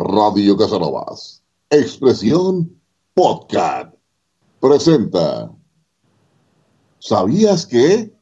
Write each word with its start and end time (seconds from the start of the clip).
Radio 0.00 0.56
Casanovas, 0.56 1.42
Expresión 1.70 2.70
Podcast, 3.14 3.92
presenta. 4.60 5.50
¿Sabías 7.00 7.66
que? 7.66 8.12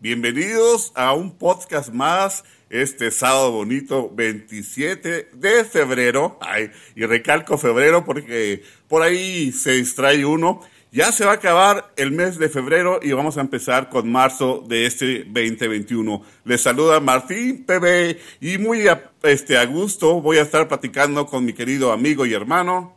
Bienvenidos 0.00 0.90
a 0.96 1.12
un 1.12 1.38
podcast 1.38 1.92
más 1.92 2.42
este 2.70 3.12
sábado 3.12 3.52
bonito 3.52 4.10
27 4.12 5.30
de 5.32 5.64
febrero. 5.64 6.36
Ay, 6.40 6.72
y 6.96 7.04
recalco 7.06 7.58
febrero 7.58 8.04
porque 8.04 8.64
por 8.88 9.02
ahí 9.02 9.52
se 9.52 9.72
distrae 9.72 10.24
uno. 10.24 10.60
Ya 10.94 11.10
se 11.10 11.24
va 11.24 11.30
a 11.30 11.36
acabar 11.36 11.94
el 11.96 12.12
mes 12.12 12.38
de 12.38 12.50
febrero 12.50 13.00
y 13.02 13.12
vamos 13.12 13.38
a 13.38 13.40
empezar 13.40 13.88
con 13.88 14.12
marzo 14.12 14.62
de 14.68 14.84
este 14.84 15.24
2021. 15.24 16.20
Les 16.44 16.60
saluda 16.60 17.00
Martín 17.00 17.64
PB 17.64 18.18
y 18.42 18.58
muy 18.58 18.86
a, 18.88 19.10
este, 19.22 19.56
a 19.56 19.64
gusto 19.64 20.20
voy 20.20 20.36
a 20.36 20.42
estar 20.42 20.68
platicando 20.68 21.24
con 21.24 21.46
mi 21.46 21.54
querido 21.54 21.92
amigo 21.92 22.26
y 22.26 22.34
hermano. 22.34 22.92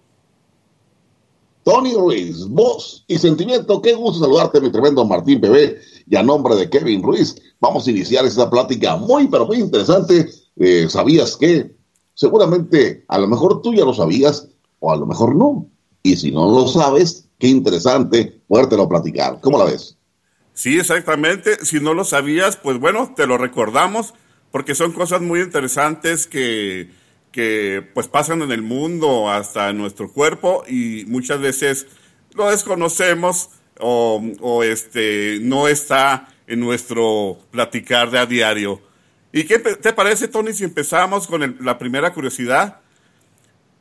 Tony 1.63 1.93
Ruiz, 1.93 2.45
voz 2.49 3.05
y 3.07 3.17
sentimiento. 3.17 3.81
Qué 3.81 3.93
gusto 3.93 4.25
saludarte, 4.25 4.59
mi 4.59 4.73
tremendo 4.73 5.05
Martín 5.05 5.39
PB. 5.39 5.77
Y 6.09 6.17
a 6.17 6.21
nombre 6.21 6.55
de 6.57 6.69
Kevin 6.69 7.01
Ruiz, 7.01 7.41
vamos 7.61 7.87
a 7.87 7.91
iniciar 7.91 8.25
esta 8.25 8.49
plática 8.49 8.97
muy, 8.97 9.29
pero 9.29 9.45
muy 9.45 9.59
interesante. 9.59 10.29
Eh, 10.57 10.87
¿Sabías 10.89 11.37
que? 11.37 11.73
Seguramente, 12.13 13.05
a 13.07 13.17
lo 13.19 13.27
mejor 13.29 13.61
tú 13.61 13.73
ya 13.73 13.85
lo 13.85 13.93
sabías 13.93 14.49
o 14.81 14.91
a 14.91 14.97
lo 14.97 15.05
mejor 15.05 15.33
no. 15.33 15.65
Y 16.03 16.17
si 16.17 16.29
no 16.29 16.51
lo 16.51 16.67
sabes, 16.67 17.24
qué 17.39 17.47
interesante 17.47 18.41
podértelo 18.47 18.87
platicar. 18.87 19.39
¿Cómo 19.41 19.57
la 19.57 19.65
ves? 19.65 19.97
Sí, 20.53 20.79
exactamente. 20.79 21.65
Si 21.65 21.79
no 21.79 21.93
lo 21.93 22.05
sabías, 22.05 22.55
pues 22.55 22.79
bueno, 22.79 23.13
te 23.15 23.27
lo 23.27 23.37
recordamos 23.37 24.13
porque 24.51 24.73
son 24.73 24.93
cosas 24.93 25.21
muy 25.21 25.41
interesantes 25.41 26.27
que, 26.27 26.89
que 27.31 27.85
pues 27.93 28.07
pasan 28.07 28.41
en 28.41 28.53
el 28.53 28.61
mundo, 28.61 29.29
hasta 29.29 29.69
en 29.69 29.77
nuestro 29.77 30.11
cuerpo 30.11 30.63
y 30.67 31.03
muchas 31.07 31.41
veces 31.41 31.87
lo 32.33 32.49
desconocemos 32.49 33.49
o, 33.79 34.23
o 34.39 34.63
este, 34.63 35.39
no 35.41 35.67
está 35.67 36.29
en 36.47 36.61
nuestro 36.61 37.37
platicar 37.51 38.11
de 38.11 38.19
a 38.19 38.25
diario. 38.25 38.81
¿Y 39.33 39.43
qué 39.43 39.59
te 39.59 39.91
parece, 39.91 40.29
Tony, 40.29 40.53
si 40.53 40.63
empezamos 40.63 41.27
con 41.27 41.43
el, 41.43 41.57
la 41.59 41.77
primera 41.77 42.13
curiosidad? 42.13 42.79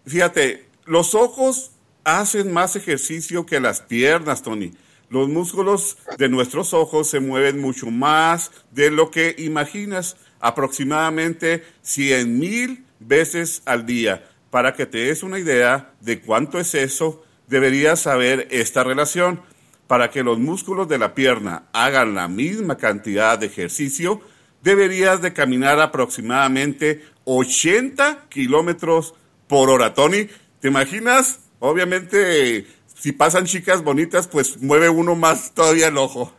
Fíjate, 0.05 0.67
los 0.84 1.14
ojos 1.14 1.70
hacen 2.05 2.53
más 2.53 2.77
ejercicio 2.77 3.47
que 3.47 3.61
las 3.61 3.81
piernas, 3.81 4.43
Tony. 4.43 4.73
Los 5.11 5.29
músculos 5.29 5.99
de 6.19 6.29
nuestros 6.29 6.75
ojos 6.75 7.09
se 7.09 7.21
mueven 7.21 7.61
mucho 7.61 7.91
más 7.91 8.51
de 8.71 8.91
lo 8.91 9.11
que 9.11 9.35
imaginas, 9.39 10.17
aproximadamente 10.41 11.65
100 11.83 12.39
mil 12.39 12.85
veces 13.01 13.63
al 13.65 13.87
día. 13.87 14.29
Para 14.51 14.75
que 14.75 14.87
te 14.87 14.99
des 14.99 15.23
una 15.23 15.39
idea 15.39 15.93
de 16.01 16.21
cuánto 16.21 16.59
es 16.59 16.75
eso, 16.75 17.25
deberías 17.49 18.01
saber 18.01 18.49
esta 18.51 18.85
relación. 18.85 19.41
Para 19.87 20.11
que 20.11 20.23
los 20.23 20.39
músculos 20.39 20.89
de 20.89 20.99
la 20.99 21.15
pierna 21.15 21.65
hagan 21.73 22.15
la 22.15 22.27
misma 22.27 22.77
cantidad 22.77 23.39
de 23.39 23.47
ejercicio, 23.47 24.21
deberías 24.63 25.21
de 25.21 25.35
caminar 25.35 25.79
aproximadamente 25.79 27.05
80 27.25 28.27
kilómetros 28.31 29.15
por 29.47 29.69
hora. 29.69 29.93
Tony, 29.93 30.29
¿te 30.61 30.69
imaginas 30.69 31.41
Obviamente, 31.67 32.67
si 32.95 33.12
pasan 33.12 33.47
chicas 33.47 33.83
bonitas, 33.83 34.29
pues 34.29 34.61
mueve 34.61 34.91
uno 34.91 35.15
más 35.15 35.55
todavía 35.55 35.89
el 35.89 35.97
ojo. 35.97 36.31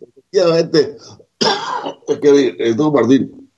Efectivamente. 0.00 0.96
Es 2.06 2.18
que, 2.20 2.56
eh, 2.56 2.74
Martín. 2.92 3.50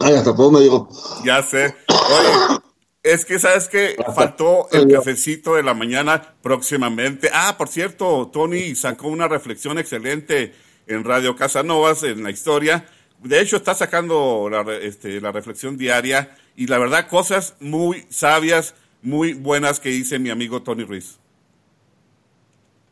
Ay, 0.00 0.14
hasta 0.14 0.34
todo 0.34 0.50
me 0.50 0.62
digo. 0.62 0.88
Ya 1.24 1.44
sé. 1.44 1.76
Oye, 1.86 2.58
es 3.04 3.24
que, 3.24 3.38
¿sabes 3.38 3.68
que 3.68 3.96
Faltó 4.12 4.68
el 4.72 4.90
cafecito 4.92 5.54
de 5.54 5.62
la 5.62 5.74
mañana 5.74 6.34
próximamente. 6.42 7.30
Ah, 7.32 7.54
por 7.56 7.68
cierto, 7.68 8.30
Tony 8.32 8.74
sacó 8.74 9.06
una 9.06 9.28
reflexión 9.28 9.78
excelente 9.78 10.56
en 10.88 11.04
Radio 11.04 11.36
Casanovas, 11.36 12.02
en 12.02 12.24
la 12.24 12.32
historia. 12.32 12.84
De 13.22 13.40
hecho, 13.40 13.58
está 13.58 13.76
sacando 13.76 14.48
la, 14.50 14.62
este, 14.78 15.20
la 15.20 15.30
reflexión 15.30 15.76
diaria 15.76 16.36
y 16.56 16.66
la 16.66 16.78
verdad 16.78 17.08
cosas 17.08 17.54
muy 17.60 18.06
sabias, 18.08 18.74
muy 19.02 19.34
buenas 19.34 19.78
que 19.78 19.90
dice 19.90 20.18
mi 20.18 20.30
amigo 20.30 20.62
Tony 20.62 20.84
Ruiz. 20.84 21.18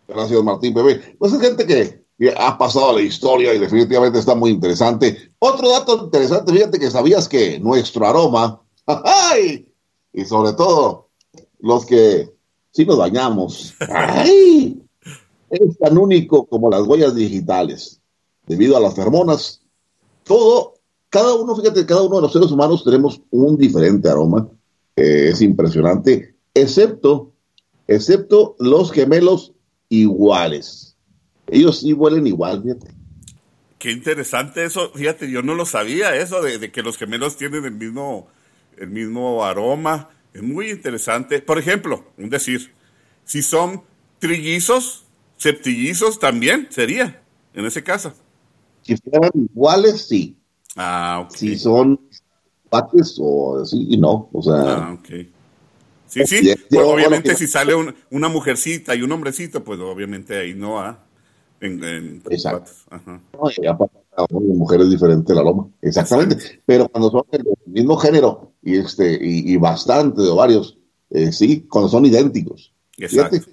Gracias, 0.06 0.42
Martín 0.44 0.74
Bebé. 0.74 1.16
Pues 1.18 1.32
es 1.32 1.40
gente 1.40 1.66
que, 1.66 2.04
ha 2.36 2.56
pasado 2.56 2.90
a 2.90 2.92
la 2.92 3.00
historia 3.00 3.54
y 3.54 3.58
definitivamente 3.58 4.18
está 4.18 4.34
muy 4.34 4.50
interesante. 4.50 5.32
Otro 5.38 5.70
dato 5.70 6.04
interesante, 6.04 6.52
fíjate 6.52 6.78
que 6.78 6.90
sabías 6.90 7.28
que 7.28 7.58
nuestro 7.58 8.06
aroma, 8.06 8.60
¡ay! 8.86 9.66
y 10.12 10.24
sobre 10.24 10.52
todo 10.52 11.08
los 11.60 11.86
que 11.86 12.30
sí 12.70 12.84
nos 12.84 12.98
dañamos, 12.98 13.74
¡ay! 13.88 14.80
es 15.50 15.78
tan 15.78 15.98
único 15.98 16.46
como 16.46 16.70
las 16.70 16.82
huellas 16.82 17.14
digitales. 17.14 18.00
Debido 18.46 18.76
a 18.76 18.80
las 18.80 18.98
hormonas, 18.98 19.62
todo 20.24 20.73
cada 21.14 21.32
uno, 21.36 21.54
fíjate, 21.54 21.86
cada 21.86 22.02
uno 22.02 22.16
de 22.16 22.22
los 22.22 22.32
seres 22.32 22.50
humanos 22.50 22.82
tenemos 22.82 23.22
un 23.30 23.56
diferente 23.56 24.08
aroma. 24.08 24.48
Eh, 24.96 25.28
es 25.28 25.42
impresionante, 25.42 26.34
excepto, 26.52 27.32
excepto 27.86 28.56
los 28.58 28.90
gemelos 28.90 29.52
iguales. 29.88 30.96
Ellos 31.46 31.78
sí 31.78 31.92
huelen 31.92 32.26
igual, 32.26 32.64
fíjate. 32.64 32.88
Qué 33.78 33.92
interesante 33.92 34.64
eso, 34.64 34.90
fíjate, 34.92 35.30
yo 35.30 35.42
no 35.42 35.54
lo 35.54 35.66
sabía, 35.66 36.16
eso 36.16 36.42
de, 36.42 36.72
que 36.72 36.82
los 36.82 36.96
gemelos 36.96 37.36
tienen 37.36 37.64
el 37.64 37.74
mismo, 37.76 38.26
el 38.76 38.88
mismo 38.88 39.44
aroma. 39.44 40.10
Es 40.32 40.42
muy 40.42 40.72
interesante. 40.72 41.40
Por 41.42 41.60
ejemplo, 41.60 42.06
un 42.18 42.28
decir, 42.28 42.72
si 43.24 43.40
son 43.40 43.84
trillizos, 44.18 45.04
septillizos 45.36 46.18
también 46.18 46.66
sería, 46.70 47.22
en 47.54 47.66
ese 47.66 47.84
caso. 47.84 48.14
Si 48.82 48.96
fueran 48.96 49.30
iguales, 49.34 50.08
sí. 50.08 50.36
Ah, 50.76 51.28
Si 51.30 51.58
son 51.58 52.00
paques 52.68 53.16
o 53.20 53.60
así, 53.60 53.86
y 53.90 53.96
no, 53.96 54.28
o 54.32 54.42
sea. 54.42 54.54
Ah, 54.54 54.92
ok. 54.98 55.08
Sí, 56.06 56.26
sí, 56.26 56.54
pues, 56.70 56.82
obviamente 56.82 57.34
si 57.34 57.46
sale 57.46 57.74
una 58.10 58.28
mujercita 58.28 58.94
y 58.94 59.02
un 59.02 59.10
hombrecito, 59.10 59.64
pues 59.64 59.80
obviamente 59.80 60.38
ahí 60.38 60.54
no, 60.54 60.80
¿ah? 60.80 61.04
En, 61.60 62.22
Exacto. 62.30 62.70
Ajá. 62.90 63.20
No, 63.32 63.50
ya 63.50 63.76
para 63.76 63.90
mujeres 64.30 64.90
diferente 64.90 65.34
la 65.34 65.42
loma, 65.42 65.68
exactamente. 65.82 66.60
Pero 66.66 66.88
cuando 66.88 67.10
son 67.10 67.22
del 67.32 67.44
mismo 67.66 67.96
género 67.96 68.52
y 68.62 68.76
este 68.76 69.18
y, 69.20 69.56
bastante 69.56 70.22
de 70.22 70.30
varios, 70.30 70.78
eh, 71.10 71.32
sí, 71.32 71.66
cuando 71.68 71.88
son 71.88 72.04
idénticos. 72.04 72.72
Exacto. 72.96 73.50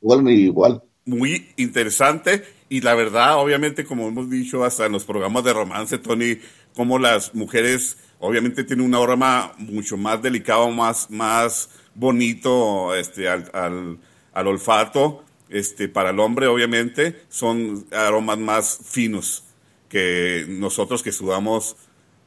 igual, 0.00 0.30
igual. 0.30 0.82
Muy 1.04 1.48
interesante 1.56 2.44
y 2.70 2.80
la 2.82 2.94
verdad, 2.94 3.38
obviamente, 3.38 3.84
como 3.84 4.06
hemos 4.06 4.30
dicho 4.30 4.64
hasta 4.64 4.86
en 4.86 4.92
los 4.92 5.04
programas 5.04 5.42
de 5.42 5.52
romance, 5.52 5.98
Tony, 5.98 6.38
como 6.72 7.00
las 7.00 7.34
mujeres 7.34 7.96
obviamente 8.20 8.62
tienen 8.62 8.86
un 8.86 8.94
aroma 8.94 9.52
mucho 9.58 9.96
más 9.96 10.22
delicado, 10.22 10.70
más, 10.70 11.10
más 11.10 11.68
bonito 11.96 12.94
este, 12.94 13.28
al, 13.28 13.98
al, 14.32 14.46
olfato. 14.46 15.24
Este, 15.48 15.88
para 15.88 16.10
el 16.10 16.20
hombre, 16.20 16.46
obviamente, 16.46 17.24
son 17.28 17.86
aromas 17.90 18.38
más 18.38 18.78
finos 18.84 19.42
que 19.88 20.46
nosotros 20.48 21.02
que 21.02 21.10
sudamos 21.10 21.74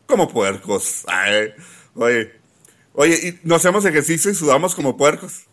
como 0.05 0.27
puercos. 0.27 1.05
oye, 1.95 2.33
oye, 2.91 3.15
y 3.15 3.47
no 3.47 3.55
hacemos 3.55 3.85
ejercicio 3.85 4.29
y 4.29 4.35
sudamos 4.35 4.75
como 4.75 4.97
puercos. 4.97 5.45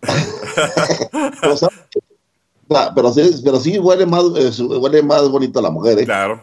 pero 2.94 3.12
sí, 3.12 3.22
pero 3.44 3.60
sí 3.60 3.78
huele 3.78 4.06
más, 4.06 4.24
huele 4.60 5.02
más 5.02 5.28
bonito 5.28 5.58
a 5.58 5.62
la 5.62 5.70
mujer, 5.70 5.98
¿eh? 5.98 6.04
Claro. 6.04 6.42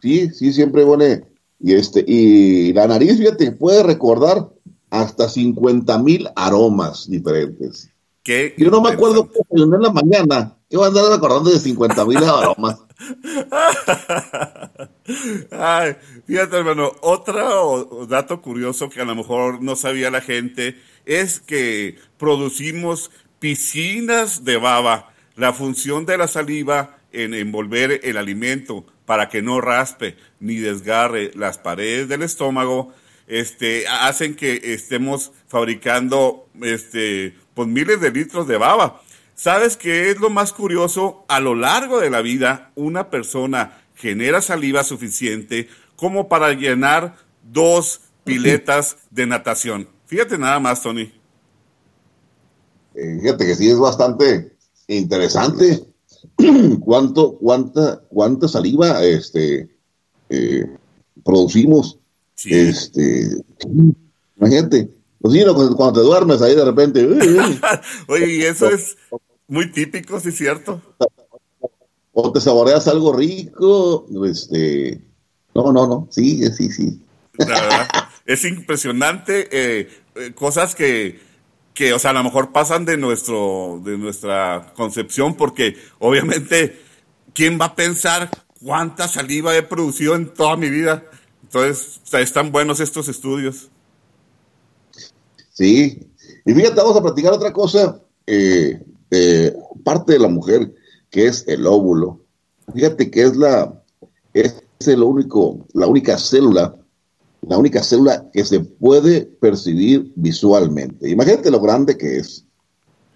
Sí, 0.00 0.30
sí, 0.30 0.52
siempre 0.52 0.84
huele. 0.84 1.24
Y 1.60 1.74
este, 1.74 2.04
y 2.06 2.72
la 2.72 2.86
nariz, 2.86 3.18
fíjate, 3.18 3.52
puede 3.52 3.82
recordar 3.82 4.48
hasta 4.90 5.28
50 5.28 5.98
mil 5.98 6.28
aromas 6.36 7.10
diferentes. 7.10 7.90
¿Qué? 8.22 8.54
Yo 8.56 8.70
no 8.70 8.80
me 8.80 8.90
acuerdo 8.90 9.28
que 9.28 9.40
en 9.50 9.70
la 9.70 9.90
mañana. 9.90 10.54
Yo 10.70 10.80
voy 10.80 10.86
a 10.86 10.88
andar 10.88 11.10
recordando 11.10 11.50
de 11.50 11.58
50 11.58 12.04
mil 12.04 12.18
aromas. 12.18 12.78
Ay, 15.50 15.96
fíjate, 16.26 16.58
hermano, 16.58 16.92
otro 17.00 18.06
dato 18.06 18.42
curioso 18.42 18.90
que 18.90 19.00
a 19.00 19.04
lo 19.04 19.14
mejor 19.14 19.62
no 19.62 19.76
sabía 19.76 20.10
la 20.10 20.20
gente 20.20 20.76
es 21.06 21.40
que 21.40 21.96
producimos 22.18 23.10
piscinas 23.38 24.44
de 24.44 24.56
baba. 24.56 25.12
La 25.36 25.52
función 25.52 26.04
de 26.04 26.18
la 26.18 26.28
saliva 26.28 26.98
en 27.12 27.34
envolver 27.34 28.00
el 28.02 28.16
alimento 28.16 28.84
para 29.06 29.28
que 29.28 29.40
no 29.40 29.60
raspe 29.60 30.16
ni 30.40 30.56
desgarre 30.56 31.30
las 31.34 31.58
paredes 31.58 32.08
del 32.08 32.22
estómago, 32.22 32.92
este, 33.26 33.86
hacen 33.88 34.34
que 34.34 34.60
estemos 34.74 35.32
fabricando 35.46 36.48
este, 36.60 37.34
pues 37.54 37.68
miles 37.68 38.00
de 38.00 38.10
litros 38.10 38.46
de 38.46 38.56
baba. 38.56 39.02
¿Sabes 39.34 39.76
qué 39.76 40.10
es 40.10 40.18
lo 40.18 40.30
más 40.30 40.52
curioso? 40.52 41.24
A 41.28 41.40
lo 41.40 41.54
largo 41.54 42.00
de 42.00 42.10
la 42.10 42.22
vida, 42.22 42.72
una 42.74 43.10
persona 43.10 43.82
genera 43.94 44.42
saliva 44.42 44.82
suficiente 44.82 45.68
como 45.96 46.28
para 46.28 46.52
llenar 46.52 47.16
dos 47.42 48.00
piletas 48.24 48.98
de 49.10 49.26
natación. 49.26 49.88
Fíjate 50.06 50.38
nada 50.38 50.58
más, 50.58 50.82
Tony. 50.82 51.17
Eh, 52.98 53.18
fíjate 53.20 53.46
que 53.46 53.54
sí 53.54 53.70
es 53.70 53.78
bastante 53.78 54.56
interesante 54.88 55.84
cuánto, 56.80 57.38
cuánta, 57.38 58.02
cuánta 58.08 58.48
saliva 58.48 59.04
este, 59.04 59.68
eh, 60.28 60.66
producimos. 61.24 61.98
Este, 62.44 63.28
imagínate, 64.36 64.90
pues 65.20 65.34
sí, 65.34 65.44
cuando 65.76 66.00
te 66.00 66.06
duermes 66.06 66.42
ahí 66.42 66.56
de 66.56 66.64
repente. 66.64 67.06
Oye, 68.08 68.34
y 68.34 68.42
eso 68.42 68.68
es 68.68 68.96
muy 69.46 69.70
típico, 69.70 70.18
sí 70.18 70.32
cierto. 70.32 70.82
O 72.12 72.32
te 72.32 72.40
saboreas 72.40 72.88
algo 72.88 73.12
rico, 73.12 74.06
este, 74.26 75.00
no, 75.54 75.72
no, 75.72 75.86
no, 75.86 76.08
sí, 76.10 76.44
sí, 76.50 76.68
sí. 76.70 77.00
La 77.38 77.46
verdad, 77.46 77.88
es 78.26 78.44
impresionante, 78.44 79.48
eh, 79.52 79.88
eh, 80.16 80.32
cosas 80.34 80.74
que, 80.74 81.27
que, 81.78 81.92
o 81.92 81.98
sea, 82.00 82.10
a 82.10 82.14
lo 82.14 82.24
mejor 82.24 82.50
pasan 82.50 82.84
de 82.84 82.96
nuestro, 82.96 83.80
de 83.84 83.96
nuestra 83.96 84.72
concepción, 84.74 85.36
porque 85.36 85.76
obviamente, 86.00 86.76
¿quién 87.32 87.56
va 87.56 87.66
a 87.66 87.76
pensar 87.76 88.28
cuánta 88.60 89.06
saliva 89.06 89.56
he 89.56 89.62
producido 89.62 90.16
en 90.16 90.34
toda 90.34 90.56
mi 90.56 90.70
vida? 90.70 91.04
Entonces, 91.44 92.00
están 92.14 92.50
buenos 92.50 92.80
estos 92.80 93.06
estudios. 93.06 93.68
Sí, 95.52 96.00
y 96.44 96.52
fíjate, 96.52 96.74
vamos 96.74 96.96
a 96.96 97.02
platicar 97.02 97.32
otra 97.32 97.52
cosa, 97.52 98.02
eh, 98.26 98.82
parte 99.84 100.14
de 100.14 100.18
la 100.18 100.28
mujer, 100.28 100.74
que 101.10 101.28
es 101.28 101.46
el 101.46 101.64
óvulo. 101.64 102.18
Fíjate 102.74 103.08
que 103.08 103.22
es 103.22 103.36
la, 103.36 103.80
es 104.34 104.60
el 104.84 105.04
único, 105.04 105.64
la 105.74 105.86
única 105.86 106.18
célula, 106.18 106.74
la 107.42 107.58
única 107.58 107.82
célula 107.82 108.28
que 108.32 108.44
se 108.44 108.60
puede 108.60 109.22
percibir 109.22 110.12
visualmente. 110.16 111.08
Imagínate 111.08 111.50
lo 111.50 111.60
grande 111.60 111.96
que 111.96 112.18
es, 112.18 112.44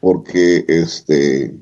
porque 0.00 0.64
este, 0.68 1.58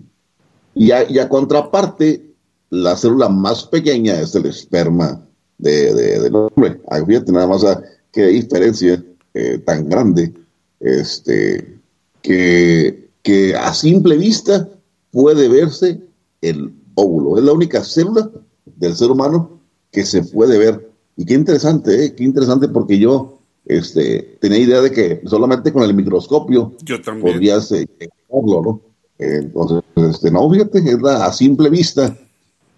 y 0.74 0.90
a, 0.92 1.28
contraparte, 1.28 2.26
la 2.70 2.96
célula 2.96 3.28
más 3.28 3.64
pequeña 3.64 4.20
es 4.20 4.34
el 4.34 4.46
esperma 4.46 5.26
de, 5.58 5.92
del 6.20 6.34
hombre. 6.34 6.80
Fíjate 7.06 7.32
nada 7.32 7.46
más 7.46 7.64
a 7.64 7.82
qué 8.12 8.26
diferencia 8.26 9.02
eh, 9.34 9.58
tan 9.58 9.88
grande, 9.88 10.32
este, 10.78 11.78
que, 12.22 13.10
que 13.22 13.54
a 13.54 13.74
simple 13.74 14.16
vista 14.16 14.68
puede 15.10 15.48
verse 15.48 16.00
el 16.40 16.72
óvulo. 16.94 17.38
Es 17.38 17.44
la 17.44 17.52
única 17.52 17.82
célula 17.84 18.30
del 18.64 18.94
ser 18.94 19.10
humano 19.10 19.60
que 19.90 20.04
se 20.04 20.22
puede 20.22 20.58
ver. 20.58 20.89
Y 21.20 21.26
qué 21.26 21.34
interesante, 21.34 22.02
¿eh? 22.02 22.14
qué 22.14 22.24
interesante 22.24 22.66
porque 22.68 22.98
yo 22.98 23.40
este, 23.66 24.38
tenía 24.40 24.58
idea 24.58 24.80
de 24.80 24.90
que 24.90 25.20
solamente 25.26 25.70
con 25.70 25.82
el 25.82 25.92
microscopio 25.92 26.72
yo 26.82 27.02
también. 27.02 27.34
podías 27.34 27.70
eh, 27.72 27.86
¿no? 28.32 28.80
entonces, 29.18 29.82
este, 29.96 30.30
no, 30.30 30.50
fíjate, 30.50 30.78
es 30.78 31.02
la, 31.02 31.26
a 31.26 31.32
simple 31.34 31.68
vista. 31.68 32.16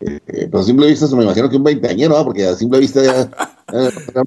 Eh, 0.01 0.19
pero 0.27 0.59
a 0.59 0.65
simple 0.65 0.89
vista 0.89 1.07
se 1.07 1.15
me 1.15 1.23
imagino 1.23 1.49
que 1.49 1.57
un 1.57 1.63
veinteañero, 1.63 2.19
¿no? 2.19 2.25
porque 2.25 2.45
a 2.45 2.57
simple 2.57 2.81
vista 2.81 3.01
ya... 3.05 3.31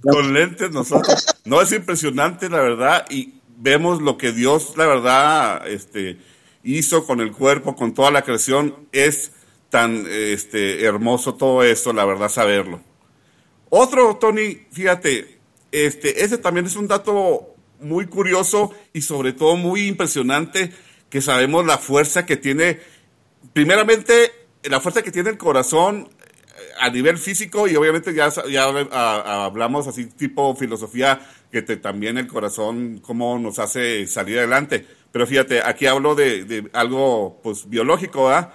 con 0.01 0.33
lentes 0.33 0.71
nosotros. 0.71 1.25
No, 1.43 1.61
es 1.61 1.73
impresionante, 1.73 2.49
la 2.49 2.61
verdad, 2.61 3.05
y 3.09 3.33
vemos 3.57 4.01
lo 4.01 4.17
que 4.17 4.31
Dios, 4.31 4.77
la 4.77 4.87
verdad, 4.87 5.67
este, 5.67 6.19
hizo 6.63 7.05
con 7.05 7.19
el 7.19 7.33
cuerpo, 7.33 7.75
con 7.75 7.93
toda 7.93 8.11
la 8.11 8.21
creación, 8.21 8.75
es 8.93 9.33
tan 9.69 10.05
este, 10.09 10.85
hermoso 10.85 11.33
todo 11.33 11.63
esto, 11.63 11.91
la 11.91 12.05
verdad, 12.05 12.29
saberlo. 12.29 12.79
Otro, 13.77 14.15
Tony, 14.15 14.67
fíjate, 14.71 15.37
este, 15.69 16.23
ese 16.23 16.37
también 16.37 16.65
es 16.65 16.77
un 16.77 16.87
dato 16.87 17.55
muy 17.81 18.05
curioso 18.05 18.71
y 18.93 19.01
sobre 19.01 19.33
todo 19.33 19.57
muy 19.57 19.87
impresionante, 19.87 20.71
que 21.09 21.19
sabemos 21.19 21.65
la 21.65 21.77
fuerza 21.77 22.25
que 22.25 22.37
tiene, 22.37 22.79
primeramente, 23.51 24.31
la 24.63 24.79
fuerza 24.79 25.01
que 25.01 25.11
tiene 25.11 25.31
el 25.31 25.37
corazón 25.37 26.07
eh, 26.07 26.61
a 26.79 26.89
nivel 26.89 27.17
físico 27.17 27.67
y 27.67 27.75
obviamente 27.75 28.13
ya, 28.13 28.29
ya 28.49 28.63
hablamos 28.63 29.87
así 29.87 30.05
tipo 30.05 30.55
filosofía, 30.55 31.19
que 31.51 31.61
también 31.61 32.17
el 32.17 32.27
corazón, 32.27 32.99
cómo 32.99 33.37
nos 33.39 33.59
hace 33.59 34.07
salir 34.07 34.37
adelante. 34.37 34.87
Pero 35.11 35.27
fíjate, 35.27 35.61
aquí 35.61 35.85
hablo 35.85 36.15
de, 36.15 36.45
de 36.45 36.69
algo 36.71 37.41
pues 37.43 37.69
biológico, 37.69 38.27
¿verdad? 38.27 38.53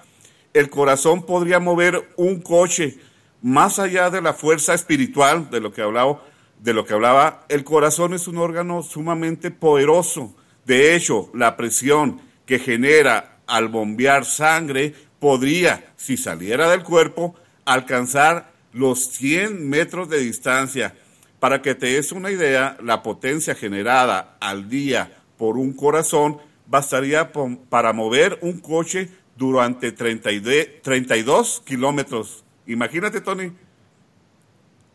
el 0.53 0.71
corazón 0.71 1.25
podría 1.25 1.61
mover 1.61 2.09
un 2.17 2.41
coche 2.41 2.99
más 3.43 3.79
allá 3.79 4.11
de 4.11 4.21
la 4.21 4.35
fuerza 4.35 4.75
espiritual 4.75 5.51
de 5.51 5.61
lo 5.61 5.73
que 5.73 5.83
hablaba, 5.83 6.23
de 6.59 6.75
lo 6.75 6.85
que 6.85 6.95
hablaba, 6.95 7.47
el 7.49 7.65
corazón 7.65 8.13
es 8.15 8.29
un 8.29 8.39
órgano 8.39 8.83
sumamente 8.83 9.51
poderoso. 9.51 10.35
De 10.67 10.95
hecho, 10.95 11.31
la 11.35 11.57
presión 11.57 12.21
que 12.45 12.59
genera 12.59 13.39
al 13.47 13.69
bombear 13.69 14.25
sangre 14.25 14.95
podría, 15.19 15.93
si 15.97 16.17
saliera 16.17 16.71
del 16.71 16.83
cuerpo, 16.83 17.35
alcanzar 17.65 18.53
los 18.73 19.11
100 19.13 19.69
metros 19.69 20.09
de 20.09 20.19
distancia. 20.19 20.95
Para 21.39 21.63
que 21.63 21.75
te 21.75 21.87
des 21.87 22.13
una 22.13 22.31
idea, 22.31 22.77
la 22.83 23.03
potencia 23.03 23.55
generada 23.55 24.37
al 24.41 24.69
día 24.69 25.23
por 25.39 25.57
un 25.57 25.73
corazón 25.73 26.39
bastaría 26.67 27.33
para 27.71 27.93
mover 27.93 28.39
un 28.43 28.61
coche 28.61 29.09
durante 29.37 29.93
32 29.93 31.63
kilómetros. 31.65 32.45
Imagínate, 32.73 33.21
Tony. 33.21 33.53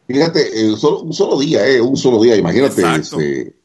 Fíjate, 0.07 0.71
un 0.71 1.13
solo 1.13 1.39
día, 1.39 1.67
eh, 1.67 1.81
un 1.81 1.97
solo 1.97 2.21
día, 2.21 2.35
imagínate, 2.35 2.83
este, 2.95 3.55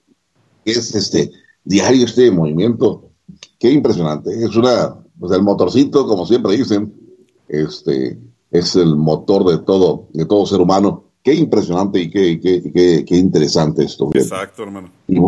es 0.65 0.95
este 0.95 1.31
diario 1.65 2.07
este 2.07 2.31
movimiento. 2.31 3.11
Qué 3.59 3.71
impresionante. 3.71 4.31
Es 4.43 4.57
una, 4.57 4.97
pues 5.19 5.33
el 5.33 5.43
motorcito, 5.43 6.07
como 6.07 6.27
siempre 6.27 6.57
dicen, 6.57 6.93
este, 7.49 8.19
es 8.51 8.75
el 8.77 8.97
motor 8.97 9.45
de 9.45 9.59
todo, 9.59 10.09
de 10.13 10.25
todo 10.25 10.47
ser 10.47 10.61
humano. 10.61 11.05
Qué 11.23 11.35
impresionante 11.35 12.01
y 12.01 12.11
qué, 12.11 12.41
qué, 12.41 13.05
qué, 13.07 13.17
interesante 13.17 13.85
esto. 13.85 14.09
Exacto, 14.15 14.63
hermano. 14.63 14.91
Y, 15.07 15.19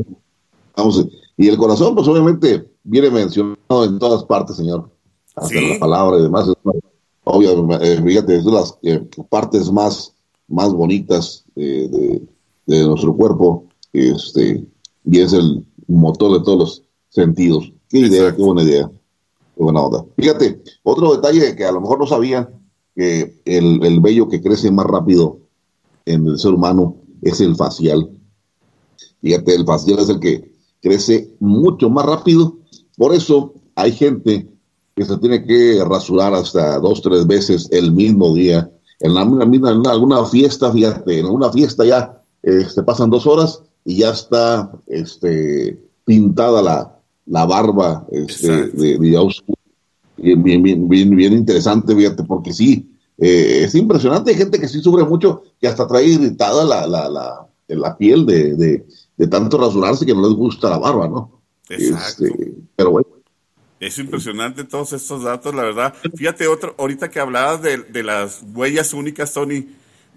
vamos, 0.74 1.06
y 1.36 1.48
el 1.48 1.58
corazón, 1.58 1.94
pues 1.94 2.08
obviamente 2.08 2.70
viene 2.82 3.10
mencionado 3.10 3.84
en 3.84 3.98
todas 3.98 4.24
partes, 4.24 4.56
señor 4.56 4.90
hasta 5.34 5.60
la 5.60 5.78
palabra 5.78 6.18
y 6.18 6.22
demás. 6.22 6.46
Eh, 7.24 8.00
fíjate, 8.04 8.36
es 8.36 8.44
de 8.44 8.50
las 8.50 8.78
eh, 8.82 9.06
partes 9.28 9.70
más, 9.70 10.12
más 10.48 10.72
bonitas 10.72 11.44
eh, 11.56 11.88
de, 12.66 12.86
nuestro 12.86 13.14
cuerpo, 13.16 13.64
este, 13.92 14.64
y 15.04 15.20
es 15.20 15.32
el 15.32 15.64
motor 15.86 16.38
de 16.38 16.44
todos 16.44 16.58
los 16.58 16.82
sentidos. 17.10 17.72
Qué 17.88 17.98
idea, 17.98 18.34
qué 18.34 18.42
buena 18.42 18.62
idea, 18.62 18.90
qué 19.56 19.62
buena 19.62 19.82
onda. 19.82 20.04
Fíjate, 20.16 20.62
otro 20.82 21.14
detalle 21.14 21.54
que 21.54 21.64
a 21.64 21.72
lo 21.72 21.80
mejor 21.80 21.98
no 21.98 22.06
sabía, 22.06 22.50
que 22.94 23.40
el, 23.44 23.84
el 23.84 24.00
vello 24.00 24.28
que 24.28 24.42
crece 24.42 24.70
más 24.70 24.86
rápido 24.86 25.38
en 26.04 26.26
el 26.26 26.38
ser 26.38 26.52
humano 26.52 26.96
es 27.22 27.40
el 27.40 27.56
facial. 27.56 28.10
Fíjate, 29.20 29.54
el 29.54 29.64
facial 29.64 30.00
es 30.00 30.08
el 30.08 30.20
que 30.20 30.52
crece 30.80 31.34
mucho 31.38 31.88
más 31.88 32.04
rápido. 32.04 32.58
Por 32.96 33.14
eso 33.14 33.54
hay 33.74 33.92
gente 33.92 34.51
que 34.94 35.04
se 35.04 35.16
tiene 35.18 35.44
que 35.44 35.82
rasurar 35.88 36.34
hasta 36.34 36.78
dos, 36.78 37.02
tres 37.02 37.26
veces 37.26 37.68
el 37.70 37.92
mismo 37.92 38.34
día. 38.34 38.70
En, 39.00 39.14
la, 39.14 39.22
en 39.22 39.86
alguna 39.86 40.24
fiesta, 40.26 40.70
fíjate, 40.70 41.18
en 41.18 41.26
alguna 41.26 41.50
fiesta 41.50 41.84
ya 41.84 42.22
este, 42.42 42.82
pasan 42.82 43.10
dos 43.10 43.26
horas 43.26 43.62
y 43.84 43.98
ya 43.98 44.10
está 44.10 44.70
este, 44.86 45.78
pintada 46.04 46.62
la, 46.62 46.98
la 47.26 47.46
barba 47.46 48.06
este, 48.10 48.68
de, 48.68 48.98
Bien, 50.18 50.40
bien, 50.40 50.62
bien, 50.62 50.88
bien, 50.88 51.16
bien 51.16 51.32
interesante, 51.32 51.96
fíjate, 51.96 52.22
porque 52.22 52.52
sí, 52.52 52.88
eh, 53.18 53.62
es 53.64 53.74
impresionante. 53.74 54.30
Hay 54.30 54.36
gente 54.36 54.60
que 54.60 54.68
sí 54.68 54.80
sufre 54.80 55.04
mucho, 55.04 55.42
que 55.60 55.66
hasta 55.66 55.86
trae 55.86 56.06
irritada 56.06 56.64
la, 56.64 56.86
la, 56.86 57.08
la, 57.08 57.48
la 57.66 57.96
piel 57.96 58.24
de, 58.26 58.54
de, 58.54 58.86
de, 59.16 59.26
tanto 59.26 59.58
rasurarse 59.58 60.06
que 60.06 60.14
no 60.14 60.22
les 60.22 60.36
gusta 60.36 60.70
la 60.70 60.78
barba, 60.78 61.08
¿no? 61.08 61.40
Exacto. 61.68 62.26
Este, 62.26 62.54
pero 62.76 62.90
bueno, 62.92 63.08
es 63.82 63.98
impresionante 63.98 64.62
todos 64.62 64.92
estos 64.92 65.24
datos, 65.24 65.52
la 65.52 65.64
verdad. 65.64 65.94
Fíjate, 66.16 66.46
otro, 66.46 66.76
ahorita 66.78 67.10
que 67.10 67.18
hablabas 67.18 67.62
de, 67.62 68.02
las 68.04 68.44
huellas 68.54 68.94
únicas, 68.94 69.32
Tony, 69.32 69.70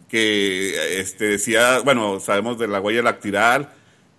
que 0.07 0.99
este, 0.99 1.25
decía, 1.29 1.79
bueno, 1.79 2.19
sabemos 2.19 2.59
de 2.59 2.67
la 2.67 2.79
huella 2.79 3.01
dactilar, 3.01 3.73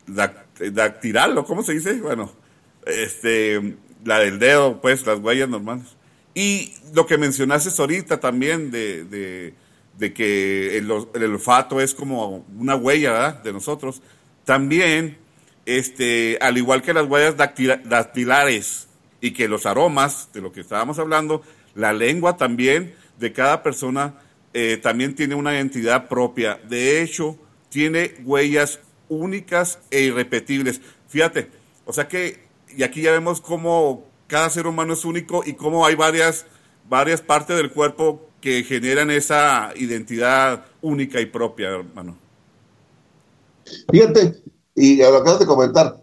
dactiral, 0.06 1.38
¿o 1.38 1.44
cómo 1.44 1.62
se 1.62 1.74
dice? 1.74 1.94
Bueno, 2.00 2.32
este, 2.86 3.76
la 4.04 4.18
del 4.18 4.40
dedo, 4.40 4.80
pues, 4.80 5.06
las 5.06 5.20
huellas 5.20 5.48
normales. 5.48 5.94
Y 6.34 6.74
lo 6.92 7.06
que 7.06 7.16
mencionaste 7.16 7.70
ahorita 7.80 8.18
también 8.18 8.72
de, 8.72 9.54
que 10.12 10.76
el, 10.76 10.90
olfato 10.90 11.80
es 11.80 11.94
como 11.94 12.44
una 12.58 12.74
huella, 12.74 13.12
¿verdad? 13.12 13.42
De 13.44 13.52
nosotros. 13.52 14.02
También, 14.44 15.18
este, 15.66 16.36
al 16.40 16.58
igual 16.58 16.82
que 16.82 16.92
las 16.92 17.06
huellas 17.06 17.36
dactilares, 17.36 18.85
y 19.20 19.32
que 19.32 19.48
los 19.48 19.66
aromas, 19.66 20.30
de 20.32 20.40
lo 20.40 20.52
que 20.52 20.60
estábamos 20.60 20.98
hablando, 20.98 21.42
la 21.74 21.92
lengua 21.92 22.36
también 22.36 22.94
de 23.18 23.32
cada 23.32 23.62
persona 23.62 24.14
eh, 24.52 24.78
también 24.82 25.14
tiene 25.14 25.34
una 25.34 25.54
identidad 25.54 26.08
propia. 26.08 26.58
De 26.68 27.02
hecho, 27.02 27.36
tiene 27.68 28.14
huellas 28.24 28.80
únicas 29.08 29.78
e 29.90 30.02
irrepetibles. 30.02 30.80
Fíjate, 31.08 31.50
o 31.84 31.92
sea 31.92 32.08
que, 32.08 32.40
y 32.74 32.82
aquí 32.82 33.02
ya 33.02 33.12
vemos 33.12 33.40
cómo 33.40 34.04
cada 34.26 34.50
ser 34.50 34.66
humano 34.66 34.94
es 34.94 35.04
único 35.04 35.42
y 35.44 35.54
cómo 35.54 35.86
hay 35.86 35.94
varias, 35.94 36.46
varias 36.88 37.20
partes 37.20 37.56
del 37.56 37.70
cuerpo 37.70 38.28
que 38.40 38.64
generan 38.64 39.10
esa 39.10 39.72
identidad 39.76 40.66
única 40.80 41.20
y 41.20 41.26
propia, 41.26 41.68
hermano. 41.68 42.16
Fíjate, 43.90 44.42
y 44.74 44.96
lo 44.96 45.16
acabas 45.16 45.40
de 45.40 45.46
comentar, 45.46 46.00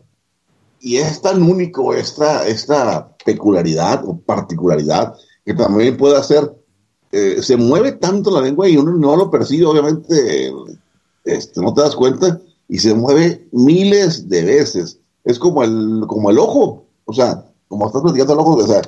y 0.83 0.97
es 0.97 1.21
tan 1.21 1.41
único 1.41 1.93
esta, 1.93 2.45
esta 2.45 3.15
peculiaridad 3.23 4.03
o 4.05 4.17
particularidad 4.17 5.15
que 5.45 5.53
también 5.53 5.95
puede 5.95 6.17
hacer, 6.17 6.53
eh, 7.13 7.41
se 7.41 7.55
mueve 7.55 7.93
tanto 7.93 8.29
la 8.29 8.41
lengua 8.41 8.67
y 8.67 8.75
uno 8.75 8.91
no 8.91 9.15
lo 9.15 9.31
percibe, 9.31 9.65
obviamente, 9.65 10.51
este, 11.23 11.61
no 11.61 11.73
te 11.73 11.81
das 11.81 11.95
cuenta, 11.95 12.37
y 12.67 12.79
se 12.79 12.93
mueve 12.93 13.47
miles 13.53 14.27
de 14.27 14.43
veces. 14.43 14.99
Es 15.23 15.39
como 15.39 15.63
el, 15.63 16.03
como 16.05 16.29
el 16.29 16.37
ojo, 16.37 16.85
o 17.05 17.13
sea, 17.13 17.45
como 17.69 17.87
estás 17.87 18.01
platicando 18.01 18.33
el 18.33 18.39
ojo, 18.39 18.55
o 18.55 18.67
sea, 18.67 18.81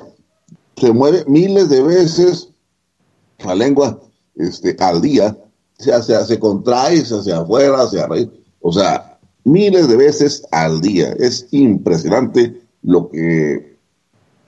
se 0.76 0.92
mueve 0.92 1.24
miles 1.26 1.70
de 1.70 1.82
veces 1.82 2.50
la 3.38 3.54
lengua 3.54 3.98
este, 4.34 4.76
al 4.80 5.00
día, 5.00 5.34
se, 5.78 5.98
se 6.02 6.38
contrae, 6.38 7.00
hacia 7.00 7.38
afuera, 7.38 7.84
hacia 7.84 8.04
arriba, 8.04 8.32
o 8.60 8.70
sea, 8.70 9.15
miles 9.46 9.88
de 9.88 9.96
veces 9.96 10.46
al 10.50 10.80
día. 10.80 11.14
Es 11.18 11.48
impresionante 11.52 12.60
lo 12.82 13.08
que 13.08 13.76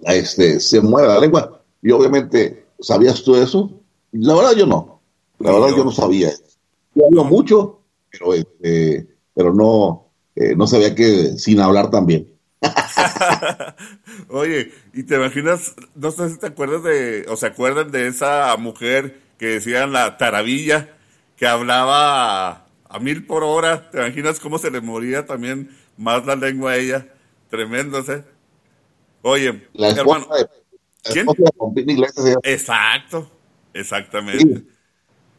este, 0.02 0.61
se 0.61 0.81
mueve 0.81 1.09
la 1.09 1.21
lengua. 1.21 1.62
Y 1.81 1.90
obviamente, 1.93 2.67
¿sabías 2.81 3.23
tú 3.23 3.37
eso? 3.37 3.71
La 4.12 4.35
verdad 4.35 4.52
yo 4.52 4.67
no. 4.67 5.00
La 5.38 5.52
verdad 5.52 5.76
yo 5.76 5.85
no 5.85 5.93
sabía. 5.93 6.31
Yo 6.95 7.07
hablo 7.07 7.25
mucho, 7.25 7.81
pero, 8.11 8.35
este, 8.35 9.07
pero 9.35 9.55
no, 9.55 10.09
eh, 10.35 10.55
no 10.57 10.67
sabía 10.67 10.95
que 10.95 11.38
sin 11.38 11.61
hablar 11.61 11.90
también. 11.90 12.35
Oye, 14.31 14.73
¿y 14.93 15.05
te 15.05 15.14
imaginas? 15.14 15.75
No 15.95 16.11
sé 16.11 16.28
si 16.31 16.38
te 16.38 16.49
acuerdas 16.49 16.83
de, 16.83 17.25
o 17.28 17.37
se 17.37 17.47
acuerdan 17.47 17.93
de 17.93 18.09
esa 18.09 18.57
mujer 18.57 19.21
que 19.38 19.47
decían 19.47 19.93
la 19.93 20.17
taravilla, 20.17 20.97
que 21.37 21.47
hablaba 21.47 22.68
a, 22.88 22.99
mil 22.99 23.26
por 23.26 23.45
hora. 23.45 23.90
¿Te 23.90 23.99
imaginas 23.99 24.40
cómo 24.40 24.59
se 24.59 24.71
le 24.71 24.80
moría 24.80 25.26
también 25.26 25.71
más 25.97 26.25
la 26.26 26.37
lengua 26.37 26.73
a 26.73 26.76
ella? 26.76 27.07
Tremendo, 27.50 27.99
¿eh? 28.00 28.25
Oye, 29.23 29.68
la 29.73 29.90
hermano. 29.90 30.28
¿Quién? 31.02 31.26
Exacto, 32.42 33.30
exactamente. 33.73 34.64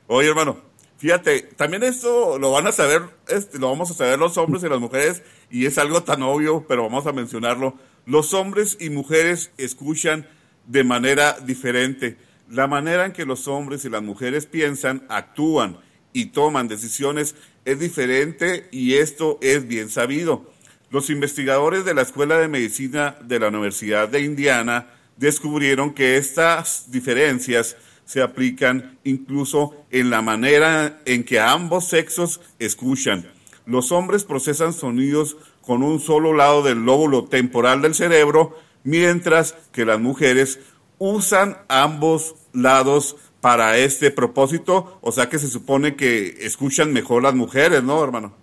Oye, 0.08 0.30
hermano, 0.30 0.58
fíjate, 0.98 1.42
también 1.56 1.84
esto 1.84 2.40
lo 2.40 2.52
van 2.52 2.68
a 2.68 2.72
saber, 2.72 3.04
este, 3.28 3.60
lo 3.60 3.70
vamos 3.70 3.92
a 3.92 3.94
saber 3.94 4.18
los 4.18 4.38
hombres 4.38 4.64
y 4.64 4.70
las 4.70 4.80
mujeres, 4.80 5.22
y 5.52 5.66
es 5.66 5.78
algo 5.78 6.04
tan 6.04 6.24
obvio, 6.24 6.66
pero 6.68 6.84
vamos 6.84 7.06
a 7.06 7.14
mencionarlo. 7.14 7.76
Los 8.06 8.34
hombres 8.34 8.78
y 8.80 8.90
mujeres 8.90 9.52
escuchan 9.58 10.28
de 10.66 10.84
manera 10.84 11.38
diferente. 11.40 12.18
La 12.50 12.66
manera 12.66 13.06
en 13.06 13.12
que 13.12 13.26
los 13.26 13.48
hombres 13.48 13.86
y 13.86 13.90
las 13.90 14.02
mujeres 14.02 14.48
piensan, 14.48 15.06
actúan 15.10 15.78
y 16.14 16.28
toman 16.28 16.68
decisiones 16.68 17.36
es 17.66 17.80
diferente 17.80 18.68
y 18.72 18.96
esto 18.96 19.38
es 19.42 19.68
bien 19.68 19.90
sabido. 19.90 20.52
Los 20.92 21.10
investigadores 21.10 21.86
de 21.86 21.94
la 21.94 22.02
Escuela 22.02 22.40
de 22.40 22.48
Medicina 22.48 23.18
de 23.22 23.40
la 23.40 23.50
Universidad 23.50 24.10
de 24.10 24.22
Indiana 24.22 24.88
descubrieron 25.18 25.94
que 25.94 26.18
estas 26.18 26.92
diferencias 26.92 27.76
se 28.06 28.24
aplican 28.24 28.98
incluso 29.04 29.86
en 29.92 30.10
la 30.10 30.24
manera 30.24 31.00
en 31.06 31.24
que 31.24 31.40
ambos 31.40 31.90
sexos 31.90 32.42
escuchan. 32.58 33.30
Los 33.68 33.92
hombres 33.92 34.24
procesan 34.24 34.74
sonidos 34.74 35.38
con 35.62 35.84
un 35.84 36.00
solo 36.00 36.34
lado 36.34 36.64
del 36.64 36.84
lóbulo 36.86 37.26
temporal 37.26 37.84
del 37.84 37.94
cerebro, 37.94 38.58
mientras 38.84 39.54
que 39.72 39.86
las 39.86 40.00
mujeres 40.00 40.60
usan 40.98 41.58
ambos 41.68 42.34
lados 42.52 43.16
para 43.42 43.78
este 43.78 44.12
propósito, 44.12 45.00
o 45.02 45.12
sea 45.12 45.30
que 45.30 45.40
se 45.40 45.48
supone 45.48 45.96
que 45.96 46.46
escuchan 46.46 46.92
mejor 46.92 47.24
las 47.24 47.36
mujeres, 47.36 47.84
¿no, 47.84 48.04
hermano? 48.04 48.34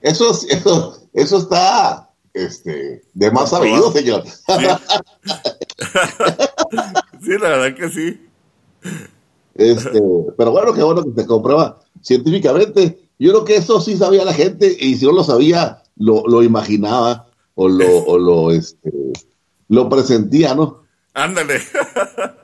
Eso, 0.00 0.30
eso, 0.48 1.08
eso 1.12 1.38
está 1.38 2.10
este, 2.32 3.02
de 3.12 3.30
más 3.30 3.50
sabido, 3.50 3.92
señor. 3.92 4.24
Sí. 7.22 7.30
la 7.40 7.48
verdad 7.48 7.74
que 7.74 7.88
sí. 7.88 8.20
Este, 9.54 10.00
pero 10.36 10.50
bueno, 10.50 10.74
qué 10.74 10.82
bueno 10.82 11.02
que 11.02 11.22
se 11.22 11.26
comprueba 11.26 11.80
científicamente. 12.02 12.98
Yo 13.18 13.30
creo 13.30 13.44
que 13.44 13.56
eso 13.56 13.80
sí 13.80 13.96
sabía 13.96 14.26
la 14.26 14.34
gente 14.34 14.76
y 14.78 14.94
si 14.96 15.06
no 15.06 15.12
lo 15.12 15.24
sabía, 15.24 15.82
lo, 15.96 16.22
lo 16.26 16.42
imaginaba 16.42 17.28
o 17.54 17.68
lo, 17.68 17.98
o 18.04 18.18
lo, 18.18 18.50
este, 18.50 18.92
lo 19.68 19.88
presentía, 19.88 20.54
¿no? 20.54 20.82
Ándale. 21.14 21.62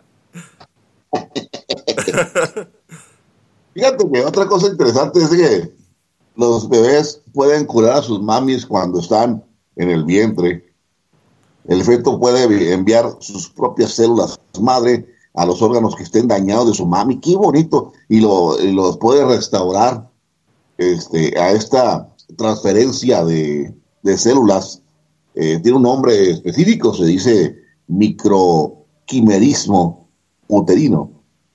Fíjate 3.74 4.10
que 4.12 4.24
otra 4.24 4.46
cosa 4.46 4.68
interesante 4.68 5.22
es 5.22 5.30
que 5.30 5.74
los 6.36 6.68
bebés 6.68 7.20
pueden 7.32 7.64
curar 7.66 7.98
a 7.98 8.02
sus 8.02 8.22
mamis 8.22 8.64
cuando 8.66 9.00
están 9.00 9.44
en 9.76 9.90
el 9.90 10.04
vientre. 10.04 10.64
El 11.66 11.82
feto 11.84 12.18
puede 12.18 12.72
enviar 12.72 13.16
sus 13.20 13.50
propias 13.50 13.92
células 13.92 14.40
madre 14.60 15.06
a 15.34 15.46
los 15.46 15.62
órganos 15.62 15.94
que 15.94 16.02
estén 16.02 16.26
dañados 16.26 16.66
de 16.68 16.74
su 16.74 16.84
mami. 16.86 17.20
Qué 17.20 17.36
bonito. 17.36 17.92
Y, 18.08 18.18
lo, 18.20 18.58
los 18.58 18.98
puede 18.98 19.24
restaurar 19.24 20.10
este, 20.78 21.38
a 21.38 21.52
esta 21.52 22.08
transferencia 22.36 23.24
de, 23.24 23.72
células. 24.16 24.82
Eh, 25.34 25.60
tiene 25.62 25.76
un 25.76 25.84
nombre 25.84 26.30
específico, 26.30 26.92
se 26.94 27.04
dice 27.04 27.56
microquimerismo 27.86 30.08
uterino. 30.58 31.10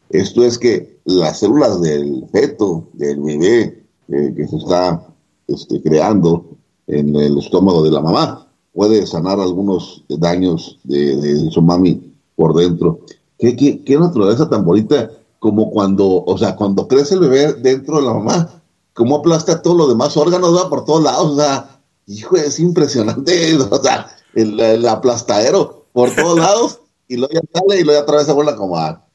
Esto 0.10 0.44
es 0.44 0.58
que 0.58 1.00
las 1.06 1.40
células 1.40 1.82
del 1.82 2.26
feto, 2.32 2.88
del 2.94 3.20
bebé 3.22 3.84
eh, 4.08 4.34
que 4.36 4.48
se 4.48 4.58
está 4.58 5.06
este, 5.48 5.82
creando 5.82 6.46
en 6.88 7.16
el 7.16 7.38
estómago 7.38 7.84
de 7.84 7.92
la 7.92 8.02
mamá, 8.02 8.48
puede 8.74 9.06
sanar 9.08 9.40
algunos 9.40 10.04
daños 10.10 10.80
de, 10.84 11.50
su 11.50 11.62
mami 11.62 12.14
por 12.36 12.54
dentro. 12.54 13.00
¿Qué, 13.40 13.56
qué, 13.56 13.98
naturaleza 13.98 14.50
tan 14.50 14.66
bonita 14.66 15.10
como 15.40 15.72
cuando, 15.72 16.24
o 16.26 16.38
sea, 16.38 16.56
cuando 16.56 16.88
crece 16.88 17.16
el 17.16 17.22
bebé 17.22 17.54
dentro 17.54 17.98
de 17.98 18.04
la 18.04 18.14
mamá, 18.14 18.62
cómo 18.94 19.18
aplasta 19.18 19.62
todos 19.62 19.78
los 19.78 19.90
demás 19.90 20.16
órganos, 20.18 20.56
va 20.56 20.70
por 20.70 20.86
todos 20.86 21.04
lados, 21.04 21.32
o 21.32 21.36
sea, 21.36 21.80
hijo, 22.08 22.36
es 22.36 22.60
impresionante, 22.60 23.56
o 23.70 23.82
sea, 23.82 24.08
el, 24.34 24.88
aplastadero 24.88 25.86
por 25.94 26.14
todos 26.14 26.38
lados, 26.38 26.80
y 27.08 27.18
luego 27.18 27.34
ya 27.34 27.42
sale 27.54 27.80
y 27.80 27.84
luego 27.84 28.00
ya 28.00 28.04
otra 28.04 28.18
vez 28.18 28.26
se 28.26 28.34
vuelve 28.34 28.52
a 28.52 28.56
acomodar. 28.56 29.06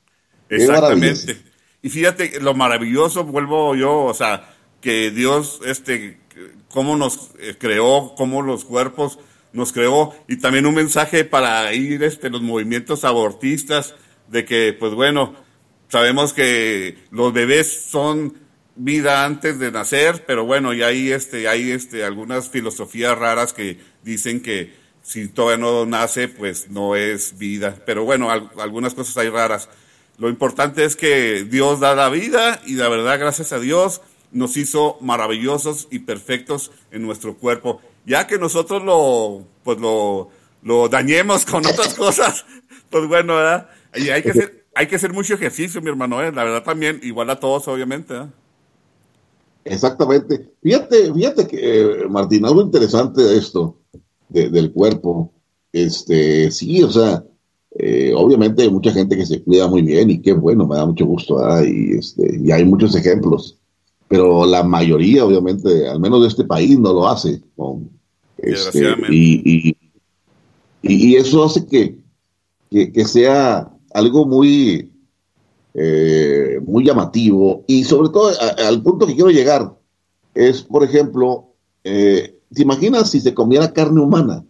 Exactamente. 0.48 1.42
Y 1.82 1.88
fíjate, 1.88 2.40
lo 2.40 2.54
maravilloso, 2.54 3.24
vuelvo 3.24 3.74
yo, 3.74 4.04
o 4.04 4.14
sea, 4.14 4.54
que 4.80 5.10
Dios, 5.10 5.60
este, 5.64 6.20
cómo 6.68 6.96
nos 6.96 7.30
eh, 7.38 7.56
creó, 7.58 8.14
cómo 8.16 8.42
los 8.42 8.64
cuerpos 8.64 9.18
nos 9.52 9.72
creó, 9.72 10.14
y 10.28 10.36
también 10.36 10.66
un 10.66 10.74
mensaje 10.74 11.24
para 11.24 11.72
ir, 11.72 12.02
este, 12.02 12.30
los 12.30 12.42
movimientos 12.42 13.04
abortistas, 13.04 13.94
de 14.28 14.44
que, 14.44 14.76
pues 14.78 14.94
bueno, 14.94 15.34
sabemos 15.88 16.32
que 16.32 16.98
los 17.10 17.32
bebés 17.32 17.86
son 17.90 18.34
vida 18.76 19.24
antes 19.24 19.58
de 19.58 19.72
nacer, 19.72 20.24
pero 20.26 20.44
bueno, 20.44 20.72
y 20.72 20.82
hay 20.82 21.10
este, 21.10 21.48
hay 21.48 21.70
este, 21.70 22.04
algunas 22.04 22.48
filosofías 22.48 23.18
raras 23.18 23.52
que 23.52 23.78
dicen 24.02 24.40
que 24.40 24.72
si 25.02 25.28
todavía 25.28 25.58
no 25.58 25.86
nace, 25.86 26.28
pues 26.28 26.70
no 26.70 26.96
es 26.96 27.38
vida. 27.38 27.76
Pero 27.86 28.04
bueno, 28.04 28.30
algunas 28.30 28.94
cosas 28.94 29.16
hay 29.16 29.28
raras. 29.28 29.68
Lo 30.18 30.28
importante 30.28 30.84
es 30.84 30.96
que 30.96 31.44
Dios 31.44 31.80
da 31.80 31.94
la 31.94 32.08
vida 32.10 32.60
y 32.66 32.74
la 32.74 32.88
verdad, 32.88 33.18
gracias 33.18 33.52
a 33.52 33.58
Dios, 33.58 34.02
nos 34.32 34.56
hizo 34.56 34.98
maravillosos 35.00 35.88
y 35.90 36.00
perfectos 36.00 36.70
en 36.90 37.02
nuestro 37.02 37.36
cuerpo. 37.36 37.80
Ya 38.06 38.26
que 38.26 38.38
nosotros 38.38 38.82
lo, 38.82 39.44
pues 39.64 39.78
lo, 39.78 40.30
lo 40.62 40.88
dañemos 40.88 41.44
con 41.44 41.64
otras 41.66 41.94
cosas, 41.94 42.44
pues 42.90 43.08
bueno, 43.08 43.36
¿verdad? 43.36 43.70
Y 43.94 44.10
hay 44.10 44.22
que 44.22 44.30
hacer, 44.30 44.66
hay 44.74 44.86
que 44.86 44.96
hacer 44.96 45.12
mucho 45.12 45.34
ejercicio, 45.34 45.80
mi 45.82 45.88
hermano, 45.88 46.22
¿eh? 46.22 46.32
la 46.32 46.44
verdad 46.44 46.62
también, 46.62 47.00
igual 47.02 47.30
a 47.30 47.40
todos, 47.40 47.66
obviamente. 47.68 48.14
Exactamente. 49.64 50.50
Fíjate, 50.62 51.12
fíjate 51.12 51.46
que, 51.46 51.80
eh, 51.80 52.08
Martín, 52.08 52.44
algo 52.44 52.62
interesante 52.62 53.22
de 53.22 53.36
esto, 53.36 53.76
del 54.30 54.72
cuerpo, 54.72 55.32
este, 55.72 56.50
sí, 56.50 56.82
o 56.82 56.90
sea, 56.90 57.24
eh, 57.78 58.12
obviamente 58.16 58.62
hay 58.62 58.70
mucha 58.70 58.92
gente 58.92 59.16
que 59.16 59.26
se 59.26 59.42
cuida 59.42 59.68
muy 59.68 59.82
bien 59.82 60.10
y 60.10 60.20
qué 60.20 60.32
bueno, 60.32 60.66
me 60.66 60.76
da 60.76 60.86
mucho 60.86 61.06
gusto, 61.06 61.38
y, 61.64 61.98
este, 61.98 62.40
y 62.42 62.50
hay 62.50 62.64
muchos 62.64 62.94
ejemplos, 62.96 63.58
pero 64.08 64.44
la 64.44 64.62
mayoría, 64.64 65.24
obviamente, 65.24 65.86
al 65.88 66.00
menos 66.00 66.22
de 66.22 66.28
este 66.28 66.44
país, 66.44 66.78
no 66.78 66.92
lo 66.92 67.08
hace. 67.08 67.40
Este, 68.38 68.86
y, 69.10 69.76
Y, 70.82 71.14
eso 71.14 71.44
hace 71.44 71.66
que, 71.66 71.98
que, 72.70 73.04
sea 73.04 73.70
algo 73.92 74.26
muy, 74.26 74.90
eh, 75.74 76.58
muy 76.66 76.84
llamativo 76.84 77.64
y 77.68 77.84
sobre 77.84 78.08
todo 78.08 78.32
al 78.66 78.82
punto 78.82 79.06
que 79.06 79.14
quiero 79.14 79.30
llegar 79.30 79.76
es, 80.34 80.62
por 80.62 80.82
ejemplo, 80.82 81.54
eh, 81.84 82.39
¿te 82.52 82.62
imaginas 82.62 83.10
si 83.10 83.20
se 83.20 83.34
comiera 83.34 83.72
carne 83.72 84.00
humana? 84.00 84.44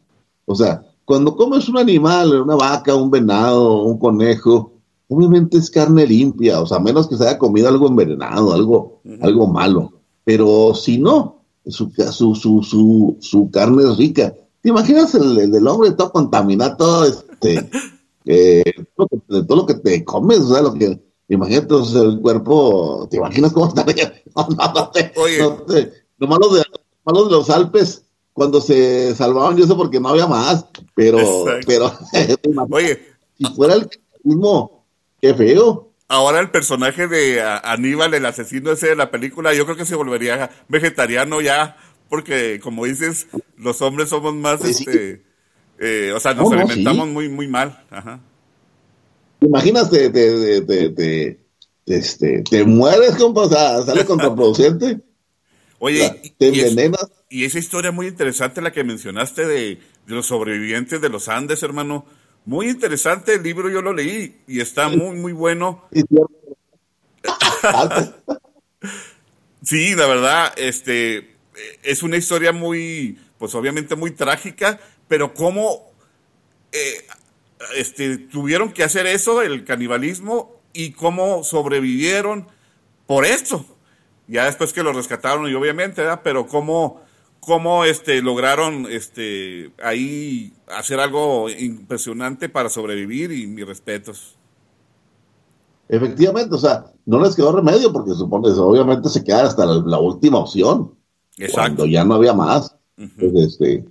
O 0.47 0.55
sea, 0.55 0.83
cuando 1.05 1.37
comes 1.37 1.69
un 1.69 1.79
animal, 1.79 2.43
una 2.43 2.57
vaca, 2.57 2.95
un 2.95 3.11
venado, 3.11 3.83
un 3.83 3.99
conejo, 3.99 4.73
obviamente 5.09 5.59
es 5.59 5.71
carne 5.71 6.07
limpia, 6.07 6.61
o 6.61 6.67
sea, 6.67 6.79
menos 6.79 7.09
que 7.09 7.17
se 7.17 7.27
haya 7.27 7.39
comido 7.39 7.69
algo 7.69 7.89
envenenado, 7.89 8.53
algo, 8.53 9.01
algo 9.21 9.47
malo. 9.47 9.93
Pero 10.25 10.75
si 10.75 10.99
no, 10.99 11.43
su, 11.67 11.91
su, 12.13 12.63
su, 12.63 13.17
su, 13.21 13.51
carne 13.51 13.83
es 13.85 13.97
rica. 13.97 14.35
¿Te 14.63 14.69
imaginas 14.69 15.15
el, 15.15 15.67
hombre 15.67 15.93
todo 15.93 16.13
contaminado, 16.13 16.77
todo 16.77 17.05
este, 17.07 17.69
eh, 18.27 18.63
todo, 18.95 19.57
lo 19.57 19.67
que, 19.67 19.75
te 19.75 20.05
comes, 20.05 20.41
o 20.41 20.53
sea, 20.53 20.63
lo 20.63 20.75
que, 20.75 21.01
imagínate 21.29 21.75
el 21.75 22.21
cuerpo, 22.21 23.09
¿te 23.11 23.17
imaginas 23.17 23.53
cómo 23.53 23.69
estaría? 23.69 24.13
No, 24.37 24.47
no, 24.49 24.91
Oye. 25.17 25.93
lo 26.19 26.27
malo 26.29 26.51
de, 26.51 26.63
malo 27.13 27.25
de 27.25 27.33
los 27.33 27.51
Alpes, 27.51 28.05
cuando 28.33 28.61
se 28.61 29.15
salvaban, 29.15 29.57
yo 29.57 29.67
sé 29.67 29.75
porque 29.75 30.01
no 30.01 30.11
había 30.11 30.27
más, 30.27 30.67
pero, 30.95 31.45
pero, 31.67 31.93
oye, 32.71 33.01
si 33.37 33.45
fuera 33.55 33.75
el 33.75 33.89
mismo, 34.23 34.81
Qué 35.21 35.35
feo. 35.35 35.93
Ahora 36.09 36.41
el 36.41 36.51
personaje 36.51 37.07
de 37.07 37.43
Aníbal, 37.43 38.15
el 38.15 38.27
asesino 38.27 38.73
ese 38.73 38.89
de 38.89 38.97
la 38.97 39.11
película, 39.11 39.53
yo 39.55 39.65
creo 39.65 39.77
que 39.77 39.85
se 39.87 39.95
volvería 39.95 40.51
vegetariano 40.69 41.41
ya, 41.41 41.77
porque 42.09 42.59
como 42.61 42.87
dices, 42.87 43.29
los 43.57 43.81
hombres 43.83 44.09
somos 44.09 44.35
más, 44.35 44.65
este, 44.65 45.23
eh, 45.79 46.13
o 46.15 46.19
sea, 46.19 46.35
nos 46.35 46.51
alimentamos 46.51 47.07
muy, 47.09 47.29
muy 47.29 47.47
mal. 47.47 47.85
Ajá. 47.91 48.19
Imagínate, 49.41 50.11
te, 50.11 50.63
te, 50.63 50.91
te, 50.91 51.41
este, 51.87 52.43
te 52.43 52.65
mueres, 52.65 53.17
compa, 53.17 53.43
o 53.43 53.49
sea, 53.49 53.83
sale 53.83 54.05
contraproducente. 54.05 55.01
Oye, 55.81 56.35
te 56.39 56.49
envenenas. 56.49 57.11
y 57.29 57.45
esa 57.45 57.59
historia 57.59 57.91
muy 57.91 58.07
interesante, 58.07 58.61
la 58.61 58.71
que 58.71 58.85
mencionaste 58.85 59.47
de, 59.47 59.81
de 60.07 60.15
los 60.15 60.27
sobrevivientes 60.27 61.01
de 61.01 61.09
los 61.09 61.29
Andes, 61.29 61.63
hermano 61.65 62.07
muy 62.45 62.69
interesante 62.69 63.35
el 63.35 63.43
libro, 63.43 63.69
yo 63.69 63.83
lo 63.83 63.93
leí 63.93 64.41
y 64.47 64.61
está 64.61 64.89
muy, 64.89 65.17
muy 65.17 65.33
bueno. 65.33 65.85
sí, 69.63 69.95
la 69.95 70.07
verdad, 70.07 70.53
este, 70.57 71.37
es 71.83 72.03
una 72.03 72.17
historia 72.17 72.53
muy, 72.53 73.19
pues 73.39 73.55
obviamente 73.55 73.95
muy 73.95 74.13
trágica, 74.13 74.81
pero 75.07 75.35
cómo 75.35 75.93
eh, 76.73 77.05
este, 77.77 78.17
tuvieron 78.19 78.73
que 78.73 78.85
hacer 78.85 79.07
eso, 79.07 79.43
el 79.43 79.65
canibalismo, 79.65 80.61
y 80.73 80.93
cómo 80.93 81.45
sobrevivieron 81.45 82.47
por 83.07 83.27
esto. 83.27 83.67
Ya 84.31 84.45
después 84.47 84.73
que 84.73 84.83
lo 84.83 84.93
rescataron, 84.93 85.51
y 85.51 85.55
obviamente, 85.55 86.03
¿verdad? 86.03 86.21
pero 86.23 86.47
cómo 86.47 87.01
cómo 87.41 87.85
este, 87.85 88.23
lograron 88.23 88.87
este, 88.89 89.73
ahí 89.83 90.53
hacer 90.69 91.01
algo 91.01 91.49
impresionante 91.51 92.49
para 92.49 92.69
sobrevivir 92.69 93.33
y 93.33 93.47
mis 93.47 93.67
respetos. 93.67 94.37
Efectivamente, 95.89 96.55
o 96.55 96.59
sea, 96.59 96.85
no 97.07 97.21
les 97.21 97.35
quedó 97.35 97.51
remedio 97.51 97.93
porque 97.93 98.13
supone, 98.13 98.49
obviamente 98.51 99.09
se 99.09 99.25
queda 99.25 99.45
hasta 99.45 99.67
la, 99.67 99.99
última 99.99 100.39
opción. 100.39 100.95
Exacto. 101.37 101.55
Cuando 101.55 101.87
ya 101.87 102.05
no 102.05 102.15
había 102.15 102.33
más. 102.33 102.77
este, 103.19 103.85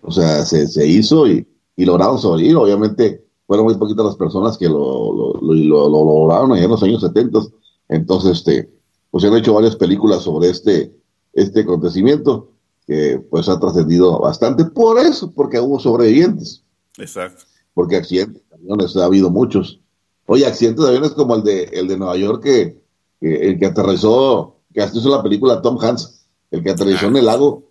o 0.00 0.10
sea, 0.10 0.46
se, 0.46 0.86
hizo 0.86 1.26
y, 1.26 1.46
lograron 1.76 2.18
sobrevivir. 2.18 2.56
Obviamente 2.56 3.22
fueron 3.46 3.66
muy 3.66 3.74
poquitas 3.74 4.06
las 4.06 4.16
personas 4.16 4.56
que 4.56 4.68
lo, 4.68 5.34
lo, 5.42 5.88
lograron 5.88 6.52
allá 6.52 6.64
en 6.64 6.70
los 6.70 6.82
años 6.82 7.02
70. 7.02 7.40
Entonces, 7.88 8.38
este, 8.38 8.70
pues 9.10 9.22
se 9.22 9.28
han 9.28 9.36
hecho 9.36 9.54
varias 9.54 9.76
películas 9.76 10.22
sobre 10.22 10.50
este, 10.50 10.92
este 11.32 11.60
acontecimiento 11.60 12.52
que 12.86 13.22
pues 13.30 13.48
ha 13.48 13.58
trascendido 13.58 14.18
bastante 14.18 14.64
por 14.64 14.98
eso, 14.98 15.32
porque 15.32 15.60
hubo 15.60 15.78
sobrevivientes. 15.78 16.64
Exacto. 16.98 17.44
Porque 17.74 17.96
accidentes 17.96 18.42
de 18.48 18.56
aviones 18.56 18.96
ha 18.96 19.04
habido 19.04 19.30
muchos. 19.30 19.80
Oye, 20.26 20.46
accidentes 20.46 20.84
de 20.84 20.88
aviones 20.88 21.12
como 21.12 21.36
el 21.36 21.42
de 21.42 21.64
el 21.72 21.88
de 21.88 21.96
Nueva 21.96 22.16
York 22.16 22.42
que, 22.42 22.80
el 23.20 23.58
que 23.58 23.66
aterrizó, 23.66 24.56
que 24.72 24.82
hasta 24.82 24.98
hizo 24.98 25.08
la 25.08 25.22
película 25.22 25.62
Tom 25.62 25.78
Hanks, 25.80 26.24
el 26.50 26.62
que 26.62 26.70
aterrizó 26.70 27.06
en 27.06 27.16
el 27.16 27.26
lago. 27.26 27.64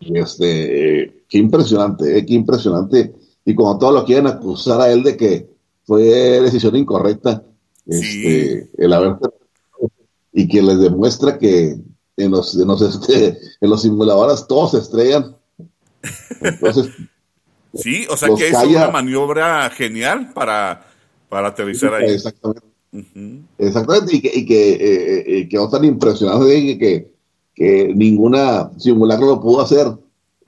Este, 0.00 1.24
qué 1.28 1.38
impresionante, 1.38 2.18
eh, 2.18 2.26
qué 2.26 2.34
impresionante. 2.34 3.14
Y 3.44 3.54
como 3.54 3.78
todos 3.78 3.94
lo 3.94 4.04
quieren 4.04 4.26
acusar 4.26 4.80
a 4.80 4.90
él 4.92 5.02
de 5.02 5.16
que 5.16 5.50
fue 5.84 6.02
decisión 6.40 6.76
incorrecta, 6.76 7.44
este, 7.86 8.70
el 8.76 8.92
haber 8.92 9.16
y 10.34 10.48
que 10.48 10.60
les 10.60 10.80
demuestra 10.80 11.38
que 11.38 11.76
en 12.16 12.30
los, 12.30 12.54
en 12.56 12.66
los, 12.66 12.82
este, 12.82 13.38
en 13.60 13.70
los 13.70 13.82
simuladores 13.82 14.46
todos 14.46 14.72
se 14.72 14.78
estrellan. 14.78 15.36
Entonces, 16.40 16.88
sí, 17.74 18.04
o 18.10 18.16
sea 18.16 18.28
que 18.36 18.48
es 18.48 18.64
una 18.64 18.90
maniobra 18.90 19.70
genial 19.70 20.32
para, 20.34 20.86
para 21.28 21.48
aterrizar 21.48 21.94
ahí. 21.94 22.10
Exactamente. 22.10 22.66
Exactamente, 23.58 24.16
y 24.16 24.20
que, 24.20 24.30
y 24.34 24.46
que, 24.46 24.72
eh, 24.72 25.24
eh 25.26 25.48
quedó 25.48 25.68
tan 25.68 25.84
impresionante 25.84 26.44
de 26.44 26.78
que, 26.78 27.12
que 27.54 27.92
ninguna 27.94 28.70
simulacro 28.76 29.26
lo 29.26 29.40
pudo 29.40 29.62
hacer. 29.62 29.86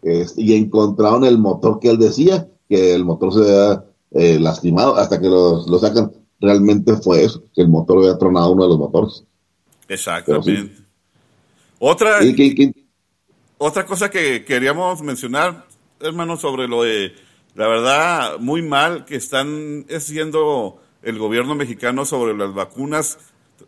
Este, 0.03 0.43
y 0.43 0.55
encontraron 0.55 1.25
el 1.25 1.39
motor 1.39 1.81
que 1.81 1.91
él 1.91 1.99
decía, 1.99 2.49
que 2.69 2.95
el 2.95 3.05
motor 3.05 3.33
se 3.33 3.41
había 3.41 3.85
eh, 4.13 4.39
lastimado, 4.39 4.97
hasta 4.97 5.21
que 5.21 5.29
lo, 5.29 5.67
lo, 5.67 5.79
sacan. 5.79 6.13
Realmente 6.39 6.95
fue 6.97 7.25
eso, 7.25 7.43
que 7.53 7.63
el 7.63 7.69
motor 7.69 7.99
había 7.99 8.19
tronado 8.19 8.53
uno 8.53 8.65
de 8.65 8.69
los 8.69 8.79
motores. 8.79 9.25
Exactamente. 9.89 10.85
Otra, 11.79 12.21
otra 13.59 13.87
cosa 13.87 14.11
que 14.11 14.45
queríamos 14.45 15.03
mencionar, 15.03 15.67
hermano, 16.01 16.37
sobre 16.37 16.69
lo 16.69 16.83
de, 16.83 17.15
la 17.55 17.69
verdad, 17.69 18.39
muy 18.39 18.63
mal 18.63 19.05
que 19.05 19.17
están 19.17 19.87
haciendo 19.91 20.81
el 21.03 21.19
gobierno 21.19 21.55
mexicano 21.55 22.05
sobre 22.05 22.37
las 22.37 22.53
vacunas, 22.55 23.19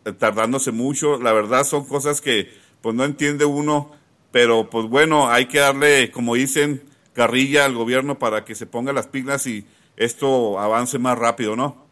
eh, 0.05 0.11
tardándose 0.11 0.71
mucho. 0.71 1.19
La 1.19 1.33
verdad 1.33 1.63
son 1.63 1.85
cosas 1.85 2.21
que 2.21 2.49
pues 2.81 2.95
no 2.95 3.05
entiende 3.05 3.45
uno, 3.45 3.91
pero 4.31 4.69
pues 4.69 4.87
bueno, 4.87 5.29
hay 5.29 5.47
que 5.47 5.59
darle, 5.59 6.11
como 6.11 6.35
dicen, 6.35 6.83
carrilla 7.13 7.65
al 7.65 7.75
gobierno 7.75 8.17
para 8.17 8.45
que 8.45 8.55
se 8.55 8.65
ponga 8.65 8.93
las 8.93 9.07
pilas 9.07 9.45
y 9.47 9.65
esto 9.97 10.59
avance 10.59 10.97
más 10.97 11.17
rápido, 11.17 11.55
¿no? 11.55 11.85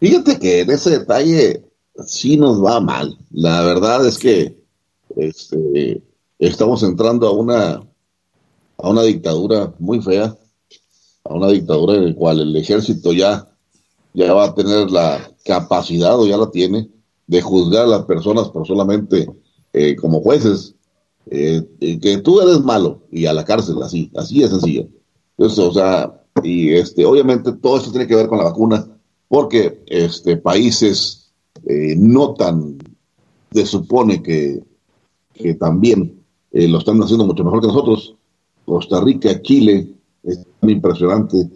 Fíjate 0.00 0.38
que 0.38 0.60
en 0.60 0.70
ese 0.70 0.98
detalle 0.98 1.63
sí 2.06 2.36
nos 2.36 2.62
va 2.62 2.80
mal. 2.80 3.16
La 3.30 3.62
verdad 3.62 4.06
es 4.06 4.18
que 4.18 4.58
este, 5.16 6.02
estamos 6.38 6.82
entrando 6.82 7.28
a 7.28 7.32
una, 7.32 7.82
a 8.78 8.88
una 8.88 9.02
dictadura 9.02 9.72
muy 9.78 10.00
fea, 10.00 10.36
a 11.24 11.34
una 11.34 11.48
dictadura 11.48 11.94
en 11.94 12.06
la 12.06 12.14
cual 12.14 12.40
el 12.40 12.56
ejército 12.56 13.12
ya, 13.12 13.48
ya 14.12 14.32
va 14.32 14.44
a 14.46 14.54
tener 14.54 14.90
la 14.90 15.30
capacidad 15.44 16.18
o 16.18 16.26
ya 16.26 16.36
la 16.36 16.50
tiene 16.50 16.90
de 17.26 17.40
juzgar 17.40 17.84
a 17.84 17.88
las 17.88 18.04
personas 18.04 18.48
por 18.48 18.66
solamente 18.66 19.28
eh, 19.72 19.96
como 19.96 20.20
jueces, 20.20 20.74
eh, 21.30 21.62
que 21.80 22.18
tú 22.18 22.40
eres 22.40 22.60
malo 22.60 23.02
y 23.10 23.26
a 23.26 23.32
la 23.32 23.44
cárcel, 23.44 23.82
así, 23.82 24.10
así 24.14 24.40
de 24.40 24.48
sencillo. 24.48 24.88
Entonces, 25.36 25.58
o 25.58 25.72
sea, 25.72 26.22
y 26.42 26.72
este, 26.74 27.04
obviamente 27.04 27.52
todo 27.52 27.78
esto 27.78 27.90
tiene 27.90 28.06
que 28.06 28.14
ver 28.14 28.28
con 28.28 28.38
la 28.38 28.44
vacuna, 28.44 28.86
porque 29.28 29.82
este, 29.86 30.36
países 30.36 31.23
eh, 31.66 31.94
notan, 31.96 32.78
se 33.52 33.64
supone 33.64 34.22
que, 34.22 34.62
que 35.32 35.54
también 35.54 36.22
eh, 36.52 36.68
lo 36.68 36.78
están 36.78 37.00
haciendo 37.02 37.26
mucho 37.26 37.44
mejor 37.44 37.60
que 37.60 37.68
nosotros. 37.68 38.14
Costa 38.64 39.00
Rica, 39.00 39.40
Chile, 39.42 39.94
es 40.22 40.46
impresionante. 40.62 41.48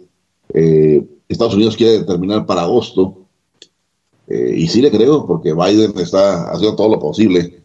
Eh, 0.53 1.05
Estados 1.27 1.55
Unidos 1.55 1.77
quiere 1.77 2.03
terminar 2.03 2.45
para 2.45 2.63
agosto. 2.63 3.15
y 4.27 4.67
sí 4.67 4.81
le 4.81 4.91
creo, 4.91 5.25
porque 5.25 5.53
Biden 5.53 5.97
está 5.97 6.51
haciendo 6.51 6.75
todo 6.75 6.89
lo 6.89 6.99
posible. 6.99 7.63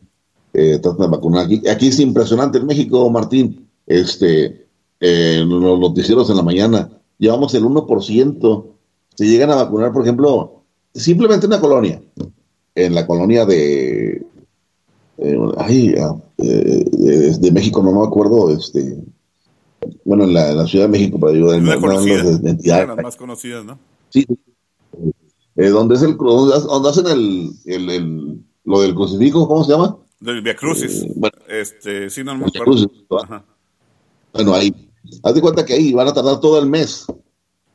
trata 0.52 1.04
de 1.04 1.08
vacunar 1.08 1.44
aquí. 1.44 1.62
Aquí 1.68 1.88
es 1.88 2.00
impresionante 2.00 2.58
en 2.58 2.66
México, 2.66 3.08
Martín. 3.10 3.68
Este, 3.86 4.66
los 5.00 5.78
noticieros 5.78 6.30
en 6.30 6.36
la 6.36 6.42
mañana, 6.42 6.90
llevamos 7.18 7.54
el 7.54 7.64
1%. 7.64 8.64
Se 9.14 9.26
llegan 9.26 9.50
a 9.50 9.56
vacunar, 9.56 9.92
por 9.92 10.02
ejemplo, 10.02 10.63
simplemente 10.94 11.46
una 11.46 11.60
colonia, 11.60 12.00
en 12.74 12.94
la 12.94 13.06
colonia 13.06 13.44
de, 13.44 14.24
eh, 15.18 15.38
ay, 15.58 15.94
ah, 15.98 16.16
eh, 16.38 16.84
de, 17.38 17.52
México, 17.52 17.82
no 17.82 17.92
me 17.92 18.06
acuerdo, 18.06 18.50
este, 18.50 18.96
bueno, 20.04 20.24
en 20.24 20.34
la, 20.34 20.66
Ciudad 20.66 20.86
de 20.86 20.92
México, 20.92 21.18
para 21.18 21.32
ayudar 21.32 21.58
en, 21.58 21.66
las 21.66 21.80
más 22.96 23.16
conocidas, 23.16 23.64
¿no? 23.64 23.78
Sí, 24.08 24.26
eh, 25.56 25.68
donde 25.68 25.94
es 25.94 26.02
el 26.02 26.16
donde 26.16 26.88
hacen 26.88 27.06
el, 27.06 27.50
el, 27.66 27.90
el, 27.90 28.40
lo 28.64 28.80
del 28.80 28.94
crucifijo, 28.94 29.46
¿cómo 29.46 29.64
se 29.64 29.72
llama? 29.72 29.96
Del 30.20 30.42
Via 30.42 30.56
Crucis. 30.56 31.02
Eh, 31.02 31.12
bueno, 31.14 31.36
este, 31.48 32.10
sí, 32.10 32.24
no 32.24 32.36
me 32.36 32.46
acuerdo. 32.46 32.90
Bueno, 34.32 34.54
ahí, 34.54 34.74
Haz 35.22 35.34
de 35.34 35.40
cuenta 35.40 35.64
que 35.64 35.74
ahí 35.74 35.92
van 35.92 36.08
a 36.08 36.14
tardar 36.14 36.40
todo 36.40 36.58
el 36.58 36.66
mes. 36.66 37.06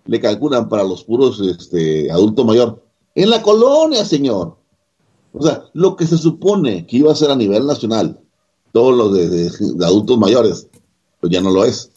Le 0.05 0.19
calculan 0.19 0.67
para 0.67 0.83
los 0.83 1.03
puros 1.03 1.39
este, 1.41 2.11
adulto 2.11 2.43
mayor. 2.43 2.83
En 3.19 3.29
la 3.29 3.41
colonia, 3.41 4.05
señor. 4.05 4.55
O 5.33 5.43
sea, 5.43 5.65
lo 5.73 5.97
que 5.97 6.07
se 6.07 6.17
supone 6.17 6.87
que 6.87 6.95
iba 6.95 7.11
a 7.11 7.15
ser 7.15 7.29
a 7.29 7.35
nivel 7.35 7.65
nacional, 7.65 8.17
todos 8.71 8.95
los 8.95 9.13
de, 9.13 9.85
adultos 9.85 10.17
mayores, 10.17 10.69
pues 11.19 11.29
ya 11.29 11.41
no 11.41 11.51
lo 11.51 11.65
es. 11.65 11.91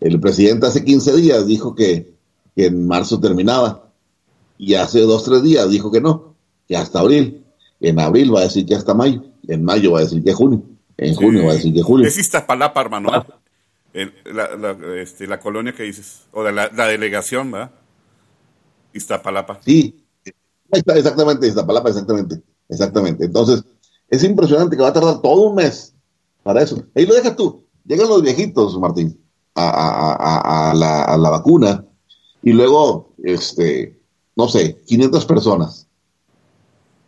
El 0.00 0.20
presidente 0.20 0.68
hace 0.68 0.84
15 0.84 1.16
días 1.16 1.44
dijo 1.44 1.74
que, 1.74 2.14
que 2.54 2.66
en 2.66 2.86
marzo 2.86 3.18
terminaba. 3.18 3.90
Y 4.58 4.74
hace 4.74 5.00
dos, 5.00 5.24
tres 5.24 5.42
días 5.42 5.68
dijo 5.68 5.90
que 5.90 6.00
no, 6.00 6.36
que 6.68 6.76
hasta 6.76 7.00
abril. 7.00 7.44
En 7.80 7.98
abril 7.98 8.32
va 8.32 8.40
a 8.40 8.44
decir 8.44 8.64
que 8.64 8.76
hasta 8.76 8.94
mayo. 8.94 9.24
En 9.48 9.64
mayo 9.64 9.90
va 9.90 9.98
a 9.98 10.02
decir 10.02 10.22
que 10.22 10.32
junio. 10.32 10.62
En 10.98 11.16
junio 11.16 11.46
va 11.46 11.50
a 11.50 11.54
decir 11.54 11.74
que 11.74 11.82
julio. 11.82 12.06
Es 12.06 12.16
Iztapalapa, 12.16 12.80
hermano. 12.80 13.26
la, 13.92 14.76
este, 15.00 15.26
la, 15.26 15.40
colonia 15.40 15.74
que 15.74 15.82
dices. 15.82 16.28
O 16.30 16.44
de 16.44 16.52
la, 16.52 16.68
delegación, 16.68 17.50
¿verdad? 17.50 17.72
Iztapalapa. 18.92 19.58
Sí, 19.64 19.99
exactamente, 20.72 21.48
Iztapalapa, 21.48 21.88
exactamente. 21.88 22.42
Exactamente. 22.68 23.24
Entonces, 23.24 23.64
es 24.08 24.24
impresionante 24.24 24.76
que 24.76 24.82
va 24.82 24.88
a 24.88 24.92
tardar 24.92 25.20
todo 25.20 25.48
un 25.48 25.56
mes 25.56 25.94
para 26.42 26.62
eso. 26.62 26.82
Ahí 26.94 27.04
lo 27.04 27.14
dejas 27.14 27.36
tú. 27.36 27.64
Llegan 27.84 28.08
los 28.08 28.22
viejitos, 28.22 28.78
Martín, 28.78 29.20
a, 29.54 30.72
la, 30.74 31.04
a 31.04 31.16
la 31.18 31.30
vacuna 31.30 31.84
y 32.42 32.52
luego, 32.52 33.12
este, 33.22 34.00
no 34.36 34.48
sé, 34.48 34.80
500 34.86 35.24
personas. 35.26 35.86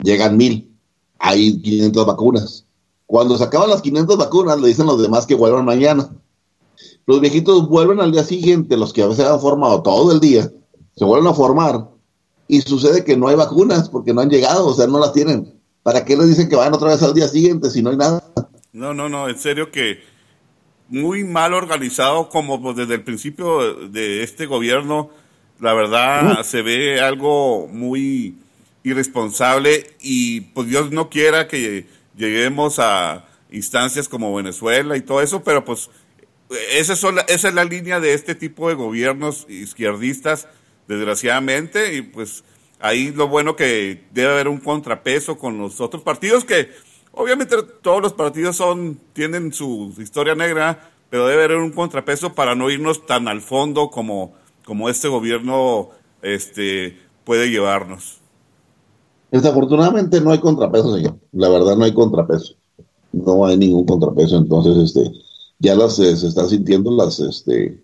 Llegan 0.02 0.36
mil. 0.36 0.76
Hay 1.18 1.60
500 1.62 2.06
vacunas. 2.06 2.66
Cuando 3.06 3.38
se 3.38 3.44
acaban 3.44 3.70
las 3.70 3.82
500 3.82 4.16
vacunas, 4.16 4.60
le 4.60 4.68
dicen 4.68 4.86
los 4.86 5.00
demás 5.00 5.26
que 5.26 5.34
vuelvan 5.34 5.64
mañana. 5.64 6.10
Los 7.06 7.20
viejitos 7.20 7.68
vuelven 7.68 8.00
al 8.00 8.10
día 8.10 8.24
siguiente, 8.24 8.76
los 8.76 8.92
que 8.92 9.02
a 9.02 9.06
veces 9.06 9.26
han 9.26 9.40
formado 9.40 9.82
todo 9.82 10.12
el 10.12 10.20
día, 10.20 10.50
se 10.96 11.04
vuelven 11.04 11.28
a 11.28 11.34
formar 11.34 11.91
y 12.48 12.60
sucede 12.60 13.04
que 13.04 13.16
no 13.16 13.28
hay 13.28 13.36
vacunas 13.36 13.88
porque 13.88 14.12
no 14.12 14.20
han 14.20 14.30
llegado, 14.30 14.66
o 14.66 14.74
sea, 14.74 14.86
no 14.86 14.98
las 14.98 15.12
tienen. 15.12 15.52
¿Para 15.82 16.04
qué 16.04 16.16
les 16.16 16.28
dicen 16.28 16.48
que 16.48 16.56
vayan 16.56 16.74
otra 16.74 16.90
vez 16.90 17.02
al 17.02 17.14
día 17.14 17.28
siguiente 17.28 17.70
si 17.70 17.82
no 17.82 17.90
hay 17.90 17.96
nada? 17.96 18.22
No, 18.72 18.94
no, 18.94 19.08
no, 19.08 19.28
en 19.28 19.38
serio 19.38 19.70
que 19.70 20.00
muy 20.88 21.24
mal 21.24 21.54
organizado 21.54 22.28
como 22.28 22.60
pues, 22.60 22.76
desde 22.76 22.94
el 22.94 23.02
principio 23.02 23.88
de 23.88 24.22
este 24.22 24.46
gobierno, 24.46 25.10
la 25.60 25.74
verdad 25.74 26.42
se 26.42 26.62
ve 26.62 27.00
algo 27.00 27.68
muy 27.68 28.36
irresponsable 28.84 29.96
y 30.00 30.40
pues 30.40 30.68
Dios 30.68 30.90
no 30.90 31.08
quiera 31.08 31.48
que 31.48 31.86
lleguemos 32.16 32.78
a 32.78 33.24
instancias 33.50 34.08
como 34.08 34.34
Venezuela 34.34 34.96
y 34.96 35.02
todo 35.02 35.20
eso, 35.20 35.42
pero 35.42 35.64
pues 35.64 35.90
esa 36.72 36.92
es, 36.92 37.02
la, 37.02 37.22
esa 37.22 37.48
es 37.48 37.54
la 37.54 37.64
línea 37.64 38.00
de 38.00 38.14
este 38.14 38.34
tipo 38.34 38.68
de 38.68 38.74
gobiernos 38.74 39.46
izquierdistas, 39.48 40.48
desgraciadamente, 40.88 41.94
y 41.94 42.02
pues 42.02 42.44
ahí 42.80 43.12
lo 43.12 43.28
bueno 43.28 43.56
que 43.56 44.04
debe 44.12 44.32
haber 44.32 44.48
un 44.48 44.58
contrapeso 44.58 45.38
con 45.38 45.58
los 45.58 45.80
otros 45.80 46.02
partidos 46.02 46.44
que 46.44 46.68
obviamente 47.12 47.56
todos 47.80 48.02
los 48.02 48.12
partidos 48.12 48.56
son 48.56 48.98
tienen 49.12 49.52
su 49.52 49.94
historia 49.98 50.34
negra, 50.34 50.90
pero 51.10 51.26
debe 51.26 51.44
haber 51.44 51.58
un 51.58 51.72
contrapeso 51.72 52.34
para 52.34 52.54
no 52.54 52.70
irnos 52.70 53.06
tan 53.06 53.28
al 53.28 53.40
fondo 53.40 53.90
como, 53.90 54.32
como 54.64 54.88
este 54.88 55.08
gobierno 55.08 55.90
este, 56.22 56.96
puede 57.24 57.50
llevarnos. 57.50 58.18
Desafortunadamente 59.30 60.20
no 60.20 60.30
hay 60.30 60.38
contrapeso, 60.38 60.94
señor. 60.94 61.16
La 61.32 61.48
verdad 61.48 61.76
no 61.76 61.84
hay 61.84 61.94
contrapeso. 61.94 62.54
No 63.12 63.46
hay 63.46 63.56
ningún 63.56 63.86
contrapeso. 63.86 64.36
Entonces, 64.36 64.76
este, 64.76 65.10
ya 65.58 65.74
las, 65.74 65.98
eh, 65.98 66.16
se 66.16 66.28
están 66.28 66.48
sintiendo 66.48 66.90
las, 66.90 67.18
este, 67.18 67.82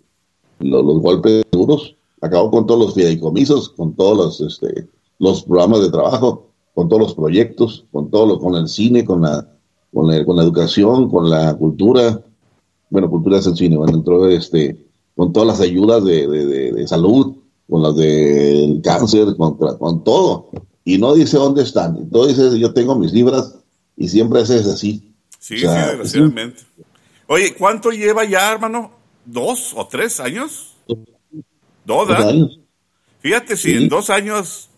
los, 0.59 0.83
golpes 1.01 1.43
duros. 1.51 1.95
Acabó 2.21 2.51
con 2.51 2.67
todos 2.67 2.85
los 2.85 2.93
fideicomisos, 2.95 3.69
con 3.69 3.95
todos 3.95 4.17
los, 4.17 4.41
este, 4.41 4.87
los 5.19 5.43
programas 5.43 5.81
de 5.81 5.91
trabajo, 5.91 6.49
con 6.73 6.89
todos 6.89 7.01
los 7.01 7.13
proyectos, 7.15 7.85
con 7.91 8.09
todo 8.09 8.25
lo, 8.25 8.39
con 8.39 8.55
el 8.55 8.67
cine, 8.67 9.05
con 9.05 9.21
la, 9.21 9.47
con 9.93 10.07
la, 10.07 10.23
con 10.25 10.35
la 10.35 10.43
educación, 10.43 11.09
con 11.09 11.29
la 11.29 11.53
cultura. 11.55 12.21
Bueno, 12.89 13.09
cultura 13.09 13.37
es 13.37 13.47
el 13.47 13.55
cine, 13.55 13.77
bueno, 13.77 13.97
entró 13.97 14.27
este, 14.27 14.77
con 15.15 15.31
todas 15.31 15.47
las 15.47 15.61
ayudas 15.61 16.03
de, 16.03 16.27
de, 16.27 16.71
de, 16.73 16.87
salud, 16.87 17.35
con 17.69 17.83
las 17.83 17.95
del 17.95 18.81
cáncer, 18.81 19.35
con, 19.37 19.57
con 19.57 20.03
todo 20.03 20.49
y 20.89 20.97
no 20.97 21.13
dice 21.13 21.37
dónde 21.37 21.61
están. 21.61 21.97
Entonces 21.97 22.37
dice, 22.37 22.59
yo 22.59 22.73
tengo 22.73 22.95
mis 22.95 23.13
libras 23.13 23.59
y 23.95 24.07
siempre 24.07 24.41
es 24.41 24.49
así. 24.49 25.13
Sí, 25.37 25.59
sí, 25.59 25.67
desgraciadamente. 25.67 26.63
Oye, 27.27 27.53
¿cuánto 27.53 27.91
lleva 27.91 28.25
ya, 28.25 28.51
hermano? 28.51 28.91
¿Dos 29.23 29.73
o 29.75 29.87
tres 29.87 30.19
años? 30.19 30.75
Dos, 31.85 32.09
años. 32.09 32.59
Fíjate, 33.19 33.57
si 33.57 33.71
en 33.71 33.89
dos 33.89 34.09
años 34.09 34.69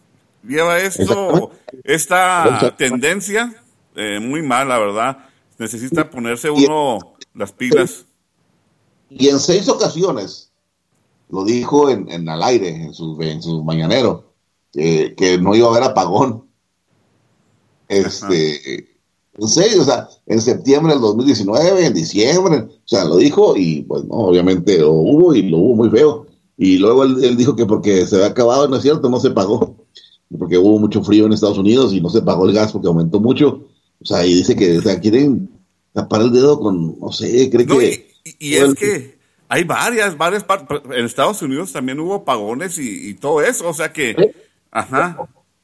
lleva 0.47 0.79
esto, 0.79 1.51
esta 1.83 2.73
tendencia, 2.77 3.55
eh, 3.95 4.19
muy 4.19 4.41
mal, 4.41 4.67
la 4.67 4.79
verdad. 4.79 5.17
Necesita 5.57 6.09
ponerse 6.09 6.49
uno 6.49 7.15
las 7.33 7.51
pilas. 7.51 8.05
Y 9.09 9.27
en 9.27 9.39
seis 9.39 9.67
ocasiones, 9.67 10.51
lo 11.29 11.43
dijo 11.43 11.89
en, 11.89 12.09
en 12.11 12.27
al 12.29 12.41
aire, 12.43 12.69
en 12.69 12.93
su, 12.93 13.21
en 13.21 13.41
su 13.41 13.63
mañanero, 13.63 14.31
que, 14.71 15.37
no 15.41 15.55
iba 15.55 15.67
a 15.67 15.71
haber 15.71 15.83
apagón. 15.83 16.45
Este, 17.87 18.91
en 19.37 19.47
serio, 19.47 19.81
o 19.81 19.85
sea, 19.85 20.09
en 20.25 20.41
septiembre 20.41 20.93
del 20.93 21.01
2019, 21.01 21.85
en 21.85 21.93
diciembre, 21.93 22.57
o 22.57 22.81
sea, 22.85 23.05
lo 23.05 23.17
dijo 23.17 23.55
y 23.55 23.83
pues 23.83 24.03
no, 24.05 24.15
obviamente 24.15 24.77
lo 24.77 24.91
hubo 24.91 25.35
y 25.35 25.43
lo 25.43 25.57
hubo 25.57 25.75
muy 25.75 25.89
feo. 25.89 26.27
Y 26.63 26.77
luego 26.77 27.05
él, 27.05 27.35
dijo 27.37 27.55
que 27.55 27.65
porque 27.65 28.05
se 28.05 28.17
había 28.17 28.27
acabado, 28.27 28.67
no 28.67 28.75
es 28.75 28.83
cierto, 28.83 29.09
no 29.09 29.19
se 29.19 29.31
pagó, 29.31 29.83
porque 30.37 30.59
hubo 30.59 30.77
mucho 30.77 31.03
frío 31.03 31.25
en 31.25 31.33
Estados 31.33 31.57
Unidos 31.57 31.91
y 31.91 32.01
no 32.01 32.09
se 32.09 32.21
pagó 32.21 32.47
el 32.47 32.53
gas 32.53 32.71
porque 32.71 32.87
aumentó 32.87 33.19
mucho. 33.19 33.67
O 33.99 34.05
sea, 34.05 34.23
y 34.23 34.35
dice 34.35 34.55
que 34.55 34.77
o 34.77 34.81
sea, 34.83 34.99
quieren 34.99 35.49
tapar 35.91 36.21
el 36.21 36.31
dedo 36.31 36.59
con, 36.59 36.99
no 36.99 37.11
sé, 37.11 37.49
cree 37.49 37.65
que... 37.65 38.11
Y, 38.37 38.53
es 38.53 38.75
que 38.75 39.17
hay 39.47 39.63
varias, 39.63 40.15
varias 40.15 40.43
partes, 40.43 40.81
en 40.95 41.03
Estados 41.03 41.41
Unidos 41.41 41.73
también 41.73 41.99
hubo 41.99 42.13
apagones 42.13 42.77
y, 42.77 43.15
todo 43.15 43.41
eso, 43.41 43.67
o 43.67 43.73
sea 43.73 43.91
que... 43.91 44.15
Ajá. 44.69 45.17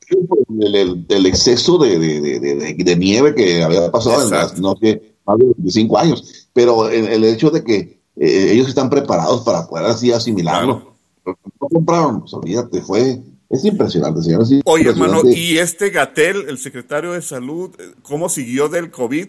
El, 0.09 1.25
exceso 1.27 1.77
de, 1.77 1.99
de, 1.99 2.95
nieve 2.95 3.35
que 3.35 3.61
había 3.61 3.91
pasado 3.91 4.23
en 4.23 4.31
las, 4.31 4.59
no 4.59 4.75
sé, 4.81 5.13
más 5.27 5.37
de 5.37 5.45
25 5.45 5.97
años. 5.99 6.49
Pero 6.53 6.89
el, 6.89 7.23
hecho 7.23 7.51
de 7.51 7.63
que 7.63 7.99
eh, 8.19 8.51
ellos 8.51 8.67
están 8.67 8.89
preparados 8.89 9.41
para 9.43 9.67
poder 9.67 9.85
así 9.85 10.11
asimilarlo. 10.11 10.95
No 11.25 11.35
compraron, 11.59 12.21
pues, 12.21 12.33
olvídate, 12.33 12.81
fue. 12.81 13.21
Es 13.49 13.63
impresionante, 13.63 14.21
señor. 14.21 14.43
Oye, 14.65 14.89
hermano, 14.89 15.21
¿y 15.23 15.57
este 15.57 15.89
Gatel, 15.89 16.49
el 16.49 16.57
secretario 16.57 17.13
de 17.13 17.21
Salud, 17.21 17.71
cómo 18.01 18.27
siguió 18.27 18.67
del 18.67 18.91
COVID? 18.91 19.27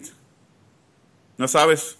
¿No 1.37 1.47
sabes? 1.47 1.95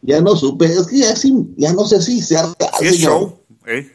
Ya 0.00 0.20
no 0.20 0.34
supe, 0.34 0.64
es 0.64 0.88
que 0.88 0.98
ya, 0.98 1.14
ya 1.56 1.72
no 1.72 1.84
sé 1.84 2.02
si 2.02 2.20
sea 2.20 2.52
Sí 2.80 2.86
es 2.86 2.96
show, 2.98 3.38
¿eh? 3.66 3.92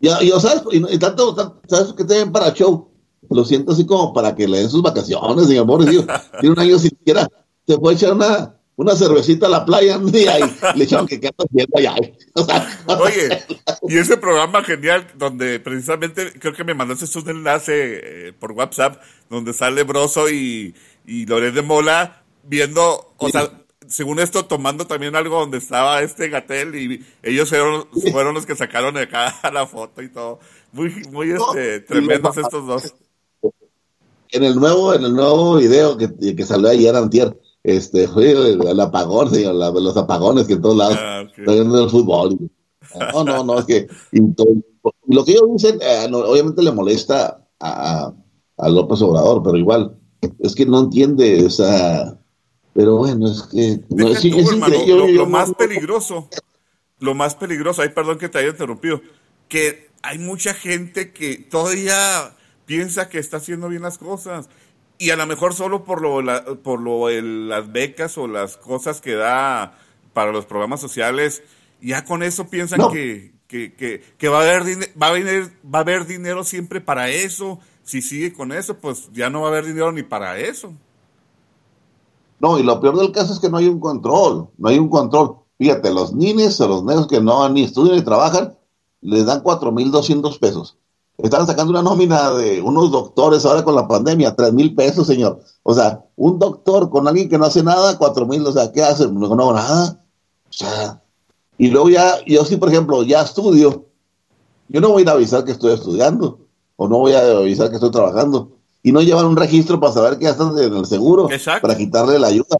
Ya, 0.00 0.22
yo, 0.22 0.38
¿sabes? 0.38 0.62
Y, 0.70 0.98
tanto, 0.98 1.60
¿sabes 1.68 1.92
qué 1.94 2.04
te 2.04 2.24
para 2.26 2.54
show? 2.54 2.88
Lo 3.28 3.44
siento 3.44 3.72
así 3.72 3.84
como 3.84 4.14
para 4.14 4.34
que 4.34 4.46
le 4.46 4.58
den 4.58 4.70
sus 4.70 4.82
vacaciones, 4.82 5.58
amor. 5.58 5.84
Digo, 5.84 6.04
tiene 6.40 6.52
un 6.52 6.58
año 6.58 6.78
siquiera. 6.78 7.28
Se 7.66 7.76
puede 7.78 7.96
echar 7.96 8.12
una, 8.12 8.54
una 8.80 8.96
cervecita 8.96 9.46
a 9.46 9.50
la 9.50 9.64
playa 9.66 10.00
y 10.10 10.26
ahí 10.26 10.42
le 10.74 10.84
echaron 10.84 11.06
que 11.06 11.20
queda 11.20 11.32
haciendo 11.36 11.78
allá. 11.78 11.94
Oye, 12.86 13.44
y 13.88 13.98
ese 13.98 14.16
programa 14.16 14.64
genial 14.64 15.06
donde 15.18 15.60
precisamente 15.60 16.32
creo 16.38 16.54
que 16.54 16.64
me 16.64 16.72
mandaste 16.72 17.18
un 17.18 17.28
enlace 17.28 17.72
eh, 17.74 18.32
por 18.32 18.52
WhatsApp 18.52 19.02
donde 19.28 19.52
sale 19.52 19.82
Broso 19.82 20.30
y, 20.30 20.74
y 21.06 21.26
Loret 21.26 21.52
de 21.52 21.60
Mola 21.60 22.22
viendo, 22.42 23.12
o 23.18 23.28
sea, 23.28 23.50
según 23.86 24.18
esto, 24.18 24.46
tomando 24.46 24.86
también 24.86 25.14
algo 25.14 25.40
donde 25.40 25.58
estaba 25.58 26.00
este 26.00 26.30
Gatel 26.30 26.74
y 26.74 27.04
ellos 27.22 27.50
fueron, 27.50 27.86
fueron 28.10 28.34
los 28.34 28.46
que 28.46 28.56
sacaron 28.56 28.94
de 28.94 29.02
acá 29.02 29.34
la 29.52 29.66
foto 29.66 30.00
y 30.00 30.08
todo. 30.08 30.38
Muy, 30.72 30.90
muy 31.10 31.32
este, 31.32 31.80
tremendos 31.80 32.34
estos 32.38 32.66
dos. 32.66 32.94
En 34.30 34.42
el 34.42 34.54
nuevo, 34.54 34.94
en 34.94 35.04
el 35.04 35.12
nuevo 35.12 35.56
video 35.56 35.98
que, 35.98 36.08
que 36.34 36.46
salió 36.46 36.70
ayer 36.70 36.96
antier, 36.96 37.36
este, 37.62 38.08
fue 38.08 38.32
el, 38.32 38.80
apagón, 38.80 39.30
señor, 39.30 39.54
los 39.54 39.96
apagones 39.96 40.46
que 40.46 40.54
en 40.54 40.62
todos 40.62 40.76
lados, 40.76 40.96
ah, 40.98 41.24
en 41.36 41.74
el 41.74 41.90
fútbol. 41.90 42.38
No, 43.12 43.24
no, 43.24 43.44
no, 43.44 43.58
es 43.58 43.64
que 43.66 43.86
lo 45.06 45.24
que 45.24 45.32
ellos 45.32 45.48
dicen, 45.54 45.78
eh, 45.82 46.08
obviamente 46.12 46.62
le 46.62 46.72
molesta 46.72 47.46
a, 47.60 48.12
a 48.56 48.68
López 48.68 49.02
Obrador, 49.02 49.42
pero 49.42 49.56
igual, 49.56 49.96
es 50.40 50.54
que 50.54 50.66
no 50.66 50.80
entiende 50.80 51.46
esa 51.46 52.20
pero 52.72 52.96
bueno, 52.96 53.26
es 53.30 53.42
que... 53.42 53.80
lo, 53.90 55.26
más 55.26 55.52
peligroso, 55.54 56.28
lo 56.98 57.14
más 57.14 57.34
peligroso, 57.34 57.82
ay, 57.82 57.88
perdón 57.90 58.18
que 58.18 58.28
te 58.28 58.38
haya 58.38 58.50
interrumpido, 58.50 59.02
que 59.48 59.90
hay 60.02 60.18
mucha 60.18 60.54
gente 60.54 61.12
que 61.12 61.36
todavía 61.36 62.36
piensa 62.66 63.08
que 63.08 63.18
está 63.18 63.38
haciendo 63.38 63.68
bien 63.68 63.82
las 63.82 63.98
cosas 63.98 64.48
y 65.00 65.10
a 65.10 65.16
lo 65.16 65.26
mejor 65.26 65.54
solo 65.54 65.82
por 65.82 66.02
lo, 66.02 66.62
por 66.62 66.78
lo 66.78 67.08
las 67.08 67.72
becas 67.72 68.18
o 68.18 68.28
las 68.28 68.58
cosas 68.58 69.00
que 69.00 69.14
da 69.14 69.72
para 70.12 70.30
los 70.30 70.44
programas 70.44 70.78
sociales 70.80 71.42
Ya 71.80 72.04
con 72.04 72.22
eso 72.22 72.48
piensan 72.48 72.82
que, 72.92 73.32
que, 73.48 74.28
va, 74.28 74.40
a 74.40 74.42
haber 74.42 74.62
va, 75.02 75.06
a 75.06 75.12
venir, 75.12 75.58
va 75.64 75.78
a 75.78 75.82
haber 75.82 76.06
dinero 76.06 76.44
siempre 76.44 76.82
para 76.82 77.08
eso. 77.08 77.58
Si 77.82 78.02
sigue 78.02 78.34
con 78.34 78.52
eso, 78.52 78.76
pues 78.76 79.10
ya 79.14 79.30
no 79.30 79.40
va 79.40 79.48
a 79.48 79.50
haber 79.52 79.64
dinero 79.64 79.90
ni 79.90 80.02
para 80.02 80.38
eso. 80.38 80.74
No, 82.38 82.58
y 82.58 82.62
lo 82.62 82.78
peor 82.78 82.98
del 82.98 83.10
caso 83.10 83.32
es 83.32 83.40
que 83.40 83.48
no 83.48 83.56
hay 83.56 83.68
un 83.68 83.80
control, 83.80 84.50
no 84.58 84.68
hay 84.68 84.78
un 84.78 84.90
control. 84.90 85.36
Fíjate, 85.56 85.90
los 85.90 86.12
niños 86.12 86.60
o 86.60 86.68
los 86.68 86.84
negros 86.84 87.06
que 87.06 87.22
no 87.22 87.48
ni 87.48 87.64
estudian 87.64 87.96
ni 87.96 88.02
trabajan, 88.02 88.54
les 89.00 89.24
dan 89.24 89.42
4.200 89.42 90.38
pesos. 90.38 90.76
Están 91.22 91.46
sacando 91.46 91.70
una 91.70 91.82
nómina 91.82 92.30
de 92.32 92.60
unos 92.60 92.90
doctores 92.90 93.44
ahora 93.44 93.64
con 93.64 93.74
la 93.74 93.86
pandemia, 93.86 94.34
tres 94.34 94.52
mil 94.52 94.74
pesos, 94.74 95.06
señor. 95.06 95.40
O 95.62 95.74
sea, 95.74 96.04
un 96.16 96.38
doctor 96.38 96.88
con 96.90 97.06
alguien 97.06 97.28
que 97.28 97.38
no 97.38 97.44
hace 97.44 97.62
nada, 97.62 97.98
cuatro 97.98 98.26
mil, 98.26 98.46
o 98.46 98.52
sea, 98.52 98.72
¿qué 98.72 98.82
hace? 98.82 99.06
No, 99.10 99.34
no 99.34 99.52
nada. 99.52 100.04
O 100.48 100.52
sea, 100.52 101.02
y 101.58 101.68
luego 101.68 101.90
ya, 101.90 102.24
yo 102.26 102.44
sí, 102.44 102.56
por 102.56 102.68
ejemplo, 102.68 103.02
ya 103.02 103.22
estudio. 103.22 103.86
Yo 104.68 104.80
no 104.80 104.90
voy 104.90 105.00
a 105.00 105.02
ir 105.02 105.08
a 105.08 105.12
avisar 105.12 105.44
que 105.44 105.52
estoy 105.52 105.72
estudiando, 105.74 106.40
o 106.76 106.88
no 106.88 106.98
voy 106.98 107.12
a 107.12 107.38
avisar 107.38 107.68
que 107.68 107.74
estoy 107.74 107.90
trabajando. 107.90 108.52
Y 108.82 108.92
no 108.92 109.02
llevan 109.02 109.26
un 109.26 109.36
registro 109.36 109.78
para 109.78 109.92
saber 109.92 110.18
que 110.18 110.24
ya 110.24 110.30
están 110.30 110.56
en 110.58 110.74
el 110.74 110.86
seguro, 110.86 111.28
para 111.60 111.76
quitarle 111.76 112.18
la 112.18 112.28
ayuda. 112.28 112.56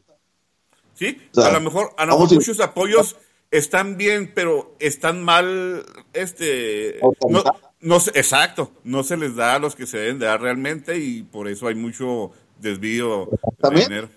Sí, 0.95 1.17
a 1.37 1.51
lo 1.51 1.61
mejor, 1.63 1.93
a 1.97 2.05
lo 2.05 2.19
mejor 2.19 2.35
muchos 2.35 2.61
apoyos 2.61 3.17
están 3.51 3.97
bien, 3.97 4.33
pero 4.35 4.77
están 4.79 5.23
mal, 5.23 5.85
este, 6.13 7.01
no, 7.29 7.43
exacto, 7.83 8.73
no 8.85 9.03
se 9.03 9.17
les 9.17 9.37
da 9.37 9.55
a 9.55 9.59
los 9.59 9.75
que 9.75 9.87
se 9.87 9.99
deben 9.99 10.19
dar 10.19 10.41
realmente 10.41 10.99
y 10.99 11.23
por 11.23 11.49
eso 11.49 11.67
hay 11.67 11.75
mucho 11.75 12.31
desvío 12.61 13.29
de 13.63 13.81
dinero. 13.81 14.11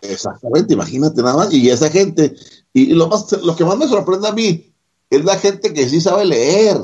Exactamente, 0.00 0.74
imagínate 0.74 1.22
nada 1.22 1.36
más. 1.36 1.52
Y 1.52 1.68
esa 1.68 1.90
gente, 1.90 2.34
y 2.72 2.94
lo, 2.94 3.08
más, 3.08 3.30
lo 3.42 3.56
que 3.56 3.64
más 3.64 3.76
me 3.76 3.88
sorprende 3.88 4.28
a 4.28 4.32
mí 4.32 4.72
es 5.10 5.24
la 5.24 5.36
gente 5.38 5.72
que 5.72 5.88
sí 5.88 6.00
sabe 6.00 6.24
leer. 6.24 6.76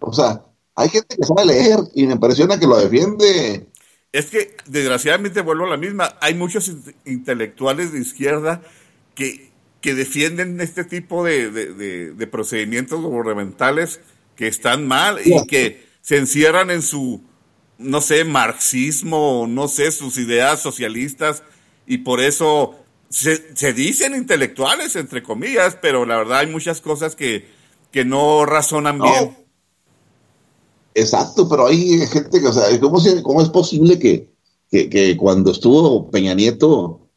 O 0.00 0.12
sea, 0.12 0.44
hay 0.74 0.88
gente 0.90 1.16
que 1.16 1.24
sabe 1.24 1.46
leer 1.46 1.80
y 1.94 2.06
me 2.06 2.12
impresiona 2.12 2.58
que 2.58 2.66
lo 2.66 2.76
defiende. 2.76 3.66
Es 4.12 4.26
que, 4.26 4.56
desgraciadamente, 4.66 5.40
vuelvo 5.40 5.64
a 5.64 5.70
la 5.70 5.76
misma, 5.76 6.16
hay 6.20 6.34
muchos 6.34 6.70
intelectuales 7.04 7.92
de 7.92 8.00
izquierda 8.00 8.60
que 9.14 9.50
que 9.80 9.94
defienden 9.94 10.60
este 10.60 10.84
tipo 10.84 11.24
de, 11.24 12.28
procedimientos 12.30 13.00
gubernamentales 13.00 14.00
que 14.40 14.48
están 14.48 14.88
mal 14.88 15.18
y 15.22 15.44
que 15.44 15.84
se 16.00 16.16
encierran 16.16 16.70
en 16.70 16.80
su, 16.80 17.20
no 17.76 18.00
sé, 18.00 18.24
marxismo, 18.24 19.44
no 19.46 19.68
sé, 19.68 19.92
sus 19.92 20.16
ideas 20.16 20.62
socialistas 20.62 21.42
y 21.86 21.98
por 21.98 22.22
eso 22.22 22.74
se, 23.10 23.74
dicen 23.74 24.14
intelectuales, 24.14 24.96
entre 24.96 25.22
comillas, 25.22 25.76
pero 25.82 26.06
la 26.06 26.16
verdad 26.16 26.38
hay 26.38 26.46
muchas 26.46 26.80
cosas 26.80 27.14
que, 27.14 27.50
que 27.90 28.06
no 28.06 28.46
razonan 28.46 28.98
bien. 28.98 29.36
Exacto, 30.94 31.46
pero 31.46 31.66
hay 31.66 32.06
gente 32.06 32.40
que, 32.40 32.46
o 32.46 32.52
sea, 32.54 32.80
¿cómo, 32.80 32.98
cómo 33.22 33.42
es 33.42 33.50
posible 33.50 33.98
que, 33.98 34.32
que 34.70 35.18
cuando 35.18 35.50
estuvo 35.50 36.10
Peña 36.10 36.32
Nieto 36.32 37.10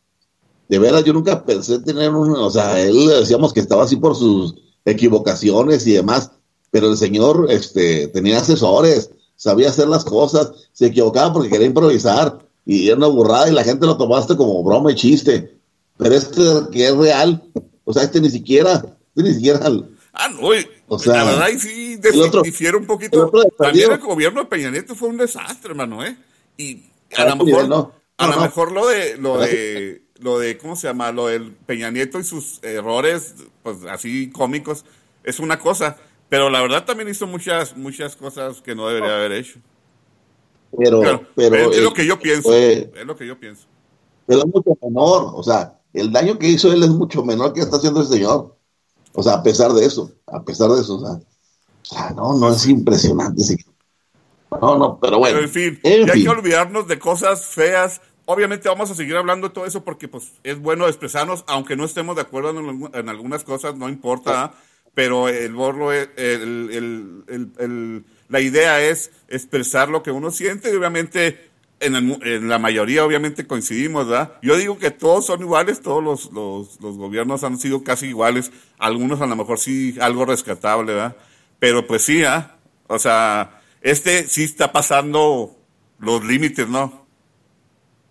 de 0.67 0.77
veras, 0.77 1.05
yo 1.05 1.13
nunca 1.13 1.45
pensé 1.45 1.79
tener 1.79 2.09
un, 2.09 2.36
o 2.36 2.51
sea, 2.51 2.81
él 2.81 3.07
decíamos 3.07 3.53
que 3.53 3.62
estaba 3.62 3.86
así 3.86 3.95
por 3.95 4.13
sus 4.13 4.55
equivocaciones 4.83 5.88
y 5.88 5.93
demás, 5.93 6.29
pero 6.73 6.89
el 6.89 6.97
señor 6.97 7.45
este, 7.51 8.07
tenía 8.07 8.39
asesores, 8.39 9.12
sabía 9.36 9.69
hacer 9.69 9.88
las 9.88 10.03
cosas, 10.03 10.53
se 10.71 10.88
equivocaba 10.88 11.31
porque 11.31 11.51
quería 11.51 11.67
improvisar 11.67 12.39
y 12.65 12.88
era 12.88 12.97
una 12.97 13.07
burrada 13.07 13.47
y 13.47 13.53
la 13.53 13.63
gente 13.63 13.86
lo 13.86 13.95
tomaste 13.95 14.36
como 14.36 14.63
broma 14.63 14.91
y 14.91 14.95
chiste. 14.95 15.55
Pero 15.97 16.15
este 16.15 16.41
que 16.71 16.88
es 16.88 16.97
real, 16.97 17.43
o 17.83 17.93
sea, 17.93 18.01
este 18.01 18.19
ni 18.19 18.31
siquiera, 18.31 18.83
este 19.15 19.29
ni 19.29 19.36
siquiera. 19.36 19.59
Ah, 20.13 20.29
no, 20.29 20.49
o 20.88 20.97
sea, 20.97 21.17
la 21.17 21.23
verdad 21.25 21.47
sí 21.59 21.99
difiere 22.43 22.75
un 22.75 22.88
poquito. 22.88 23.31
También 23.55 23.91
el 23.91 23.99
gobierno 23.99 24.41
de 24.41 24.47
Peña 24.47 24.71
Nieto 24.71 24.95
fue 24.95 25.09
un 25.09 25.17
desastre, 25.17 25.69
hermano, 25.69 26.03
¿eh? 26.03 26.17
Y 26.57 26.81
a 27.15 27.25
lo 27.25 27.45
mejor, 27.45 27.93
a 28.17 28.27
lo 28.27 28.41
mejor 28.41 28.71
lo 28.71 28.88
de, 28.88 29.17
lo 29.17 29.38
de 29.38 30.05
lo 30.17 30.39
de, 30.39 30.57
¿cómo 30.57 30.75
se 30.75 30.88
llama? 30.88 31.12
Lo 31.12 31.27
del 31.27 31.51
Peña 31.51 31.91
Nieto 31.91 32.19
y 32.19 32.23
sus 32.23 32.63
errores, 32.63 33.36
pues 33.62 33.77
así 33.88 34.31
cómicos, 34.31 34.86
es 35.23 35.39
una 35.39 35.59
cosa. 35.59 35.97
Pero 36.34 36.50
la 36.50 36.62
verdad 36.62 36.84
también 36.84 37.08
hizo 37.10 37.28
muchas, 37.28 37.78
muchas 37.78 38.15
cosas 38.15 38.60
que 38.60 38.74
no 38.74 38.88
debería 38.88 39.17
haber 39.17 39.34
hecho. 39.34 39.60
Pero, 40.76 41.00
pero, 41.36 41.72
es, 41.72 41.84
lo 41.84 41.93
que 41.93 42.08
yo 42.08 42.19
pienso. 42.19 42.52
es 42.52 43.06
lo 43.06 43.15
que 43.15 43.28
yo 43.28 43.39
pienso. 43.39 43.67
Pero 44.26 44.39
es 44.39 44.48
mucho 44.48 44.76
menor. 44.82 45.32
O 45.36 45.43
sea, 45.43 45.80
el 45.93 46.12
daño 46.12 46.39
que 46.39 46.48
hizo 46.48 46.74
él 46.74 46.82
es 46.82 46.89
mucho 46.89 47.24
menor 47.24 47.54
que 47.54 47.60
está 47.60 47.78
haciendo 47.78 48.02
el 48.02 48.08
señor. 48.08 48.58
O 49.13 49.22
sea, 49.22 49.34
a 49.34 49.43
pesar 49.43 49.74
de 49.74 49.86
eso, 49.86 50.12
a 50.26 50.43
pesar 50.43 50.72
de 50.72 50.82
eso, 50.82 50.96
o 50.96 51.19
sea, 51.84 52.10
no, 52.15 52.36
no 52.36 52.52
es 52.52 52.65
impresionante. 52.65 53.43
No, 54.60 54.76
no, 54.76 54.98
pero 55.00 55.19
bueno. 55.19 55.38
en 55.38 55.50
fin, 55.50 55.80
hay 55.84 56.24
que 56.24 56.30
olvidarnos 56.30 56.88
de 56.88 56.98
cosas 56.98 57.46
feas 57.46 58.02
obviamente 58.26 58.69
vamos 58.69 58.89
a 58.89 58.96
seguir 58.96 59.15
hablando 59.15 59.48
de 59.48 59.54
todo 59.54 59.65
eso 59.65 59.84
porque 59.84 60.08
pues 60.08 60.34
es 60.43 60.60
bueno 60.60 60.88
expresarnos, 60.88 61.43
aunque 61.48 61.76
no 61.76 61.86
estemos 61.86 62.15
de 62.15 62.22
acuerdo 62.22 62.52
en, 62.93 63.10
algunas 63.10 63.43
cosas, 63.43 63.76
no 63.76 63.89
importa, 63.89 64.54
pero 64.93 65.27
el 65.27 65.53
borro, 65.53 65.91
el, 65.91 67.23
la 68.29 68.39
idea 68.39 68.82
es 68.82 69.12
expresar 69.27 69.89
lo 69.89 70.03
que 70.03 70.12
uno 70.12 70.32
siente 70.32 70.71
y 70.71 70.75
obviamente 70.75 71.51
en, 71.79 72.47
la 72.47 72.60
mayoría 72.60 73.06
obviamente 73.06 73.45
coincidimos, 73.47 74.08
¿verdad? 74.08 74.34
Yo 74.41 74.56
digo 74.56 74.77
que 74.77 74.91
todos 74.91 75.25
son 75.25 75.41
iguales, 75.41 75.82
todos 75.82 76.03
los, 76.03 76.32
los, 76.32 76.79
los, 76.82 76.97
gobiernos 76.97 77.43
han 77.43 77.58
sido 77.58 77.84
casi 77.84 78.08
iguales, 78.08 78.51
algunos 78.77 79.21
a 79.21 79.25
lo 79.25 79.36
mejor 79.36 79.60
sí 79.60 79.95
algo 79.99 80.25
rescatable, 80.25 80.93
¿verdad? 80.93 81.17
Pero 81.60 81.86
pues 81.86 82.03
sí, 82.03 82.23
¿ah? 82.23 82.58
O 82.88 82.99
sea, 82.99 83.62
este 83.82 84.27
sí 84.27 84.43
está 84.43 84.71
pasando 84.71 85.56
los 85.99 86.23
límites, 86.23 86.67
¿no? 86.67 87.06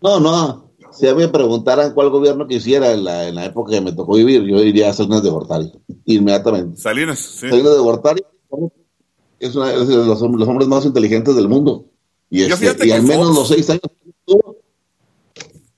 No, 0.01 0.21
no. 0.21 0.72
Si 0.93 1.07
a 1.09 1.15
mí 1.15 1.23
me 1.23 1.29
preguntaran 1.29 1.93
cuál 1.95 2.11
gobierno 2.11 2.47
quisiera 2.47 2.93
en 2.93 3.05
la, 3.05 3.29
en 3.29 3.35
la 3.35 3.47
época 3.47 3.73
que 3.73 3.81
me 3.81 3.93
tocó 3.93 4.15
vivir, 4.15 4.43
yo 4.43 4.61
diría 4.61 4.91
a 4.91 4.93
Salinas 4.93 5.23
de 5.23 5.31
Gortari, 5.31 5.73
inmediatamente. 6.05 6.81
Salinas, 6.81 7.19
sí. 7.19 7.49
Salinas 7.49 7.73
de 7.73 7.79
Gortari 7.79 8.23
es, 9.39 9.57
uno 9.57 9.67
de 9.67 10.07
los, 10.07 10.23
hombres 10.23 10.69
más 10.69 10.85
inteligentes 10.85 11.35
del 11.35 11.49
mundo. 11.49 11.87
Y, 12.31 12.43
este, 12.43 12.87
y 12.87 12.93
al 12.93 13.03
menos 13.03 13.35
los 13.35 13.49
seis 13.49 13.69
años 13.69 13.83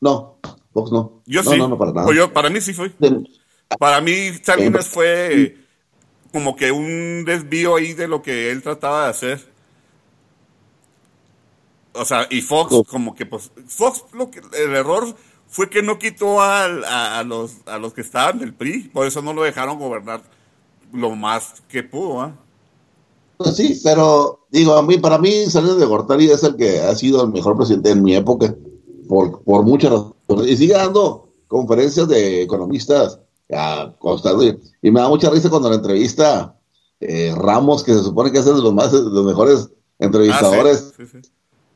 No, 0.00 0.38
Fox 0.72 0.92
no. 0.92 1.22
Yo 1.26 1.42
sí. 1.42 1.56
No, 1.58 1.68
no, 1.68 1.78
para 1.78 1.92
nada. 1.92 2.06
Pues 2.06 2.28
para 2.28 2.50
mí 2.50 2.60
sí 2.60 2.74
fue. 2.74 2.92
Para 3.78 4.00
mí 4.00 4.30
Salinas 4.42 4.86
fue 4.86 5.56
como 6.32 6.56
que 6.56 6.72
un 6.72 7.24
desvío 7.24 7.76
ahí 7.76 7.94
de 7.94 8.08
lo 8.08 8.22
que 8.22 8.50
él 8.50 8.62
trataba 8.62 9.04
de 9.04 9.10
hacer 9.10 9.53
o 11.94 12.04
sea, 12.04 12.26
y 12.30 12.40
Fox, 12.40 12.88
como 12.88 13.14
que 13.14 13.26
pues, 13.26 13.50
Fox, 13.66 14.04
lo 14.12 14.30
que, 14.30 14.40
el 14.40 14.74
error 14.74 15.14
fue 15.48 15.70
que 15.70 15.82
no 15.82 15.98
quitó 15.98 16.40
a, 16.40 16.64
a, 17.18 17.22
los, 17.22 17.58
a 17.66 17.78
los 17.78 17.94
que 17.94 18.00
estaban 18.00 18.38
del 18.38 18.54
PRI, 18.54 18.90
por 18.92 19.06
eso 19.06 19.22
no 19.22 19.32
lo 19.32 19.42
dejaron 19.42 19.78
gobernar 19.78 20.22
lo 20.92 21.10
más 21.10 21.62
que 21.68 21.82
pudo, 21.82 22.20
¿ah? 22.20 22.36
Pues 23.36 23.56
sí, 23.56 23.80
pero 23.82 24.46
digo, 24.50 24.74
a 24.74 24.82
mí, 24.82 24.98
para 24.98 25.18
mí, 25.18 25.46
Salinas 25.46 25.78
de 25.78 25.86
Gortari 25.86 26.30
es 26.30 26.42
el 26.44 26.56
que 26.56 26.80
ha 26.80 26.94
sido 26.94 27.22
el 27.24 27.32
mejor 27.32 27.56
presidente 27.56 27.90
en 27.90 28.02
mi 28.02 28.14
época, 28.14 28.54
por, 29.08 29.42
por 29.42 29.64
muchas 29.64 29.90
razones. 29.90 30.52
Y 30.52 30.56
sigue 30.56 30.74
dando 30.74 31.28
conferencias 31.48 32.08
de 32.08 32.42
economistas 32.42 33.20
a 33.52 33.92
Y 34.82 34.90
me 34.90 35.00
da 35.00 35.08
mucha 35.08 35.30
risa 35.30 35.50
cuando 35.50 35.68
la 35.68 35.76
entrevista 35.76 36.56
eh, 37.00 37.34
Ramos, 37.36 37.82
que 37.82 37.92
se 37.92 38.02
supone 38.02 38.30
que 38.32 38.38
es 38.38 38.44
de 38.44 38.52
los 38.52 38.72
más 38.72 38.92
de 38.92 39.02
los 39.02 39.24
mejores 39.24 39.68
entrevistadores. 39.98 40.94
Ah, 40.98 41.20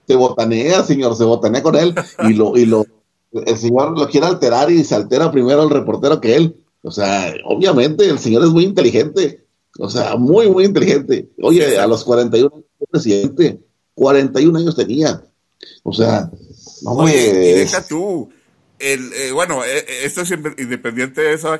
se 0.08 0.16
botanea, 0.16 0.82
señor, 0.82 1.14
se 1.14 1.24
botanea 1.24 1.62
con 1.62 1.76
él 1.76 1.94
y 2.28 2.32
lo, 2.32 2.56
y 2.56 2.64
lo, 2.64 2.86
el 3.32 3.56
señor 3.58 3.96
lo 3.96 4.08
quiere 4.08 4.26
alterar 4.26 4.70
y 4.70 4.82
se 4.82 4.94
altera 4.94 5.30
primero 5.30 5.62
el 5.62 5.70
reportero 5.70 6.20
que 6.20 6.34
él. 6.34 6.56
O 6.82 6.90
sea, 6.90 7.34
obviamente 7.44 8.08
el 8.08 8.18
señor 8.18 8.44
es 8.44 8.50
muy 8.50 8.64
inteligente, 8.64 9.44
o 9.78 9.90
sea, 9.90 10.16
muy, 10.16 10.48
muy 10.48 10.64
inteligente. 10.64 11.28
Oye, 11.42 11.78
a 11.78 11.86
los 11.86 12.04
41 12.04 12.50
años 12.54 12.64
presidente, 12.90 13.60
41 13.94 14.58
años 14.58 14.76
tenía. 14.76 15.22
O 15.82 15.92
sea, 15.92 16.30
no 16.82 17.02
me... 17.02 17.12
deja 17.12 17.86
tú. 17.86 18.30
El, 18.78 19.12
eh, 19.12 19.32
bueno, 19.32 19.64
eh, 19.64 19.78
eh, 19.78 19.84
esto 20.04 20.22
es 20.22 20.30
independiente 20.30 21.20
de 21.20 21.34
eso, 21.34 21.50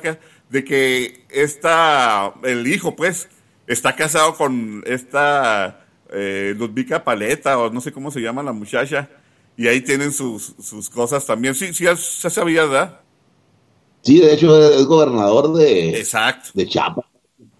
de 0.49 0.63
que 0.63 1.25
esta, 1.29 2.33
el 2.43 2.65
hijo, 2.65 2.95
pues, 2.95 3.27
está 3.67 3.95
casado 3.95 4.35
con 4.35 4.83
esta 4.87 5.85
eh, 6.11 6.53
Ludvika 6.57 7.03
Paleta, 7.03 7.57
o 7.57 7.69
no 7.69 7.81
sé 7.81 7.91
cómo 7.91 8.11
se 8.11 8.19
llama 8.19 8.43
la 8.43 8.53
muchacha, 8.53 9.09
y 9.57 9.67
ahí 9.67 9.81
tienen 9.81 10.11
sus, 10.11 10.55
sus 10.59 10.89
cosas 10.89 11.25
también. 11.25 11.55
Sí, 11.55 11.73
sí, 11.73 11.85
se 11.97 12.29
sabía, 12.29 12.65
¿verdad? 12.65 13.01
Sí, 14.01 14.19
de 14.19 14.33
hecho 14.33 14.71
es 14.71 14.85
gobernador 14.85 15.53
de, 15.53 15.99
Exacto. 15.99 16.51
de 16.53 16.67
Chiapas. 16.67 17.05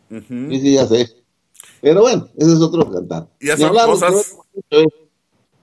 Sí, 0.10 0.62
sí, 0.62 0.74
ya 0.74 0.88
sé. 0.88 1.10
Pero 1.82 2.02
bueno, 2.02 2.28
ese 2.38 2.54
es 2.54 2.62
otro 2.62 2.90
cantar. 2.92 3.28
Ya 3.40 3.58
son 3.58 3.76
cosas... 3.76 4.36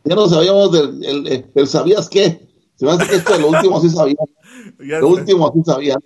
Ya 0.04 0.14
no 0.14 0.28
sabíamos 0.28 0.70
del, 0.70 1.66
sabías 1.66 2.08
qué. 2.08 2.48
Se 2.76 2.84
me 2.84 2.92
hace 2.92 3.08
que 3.08 3.16
esto 3.16 3.32
de 3.32 3.40
lo 3.40 3.48
último 3.48 3.80
sí 3.80 3.90
sabía. 3.90 4.16
lo 4.78 5.08
último 5.08 5.52
sí 5.52 5.62
sabía. 5.64 5.98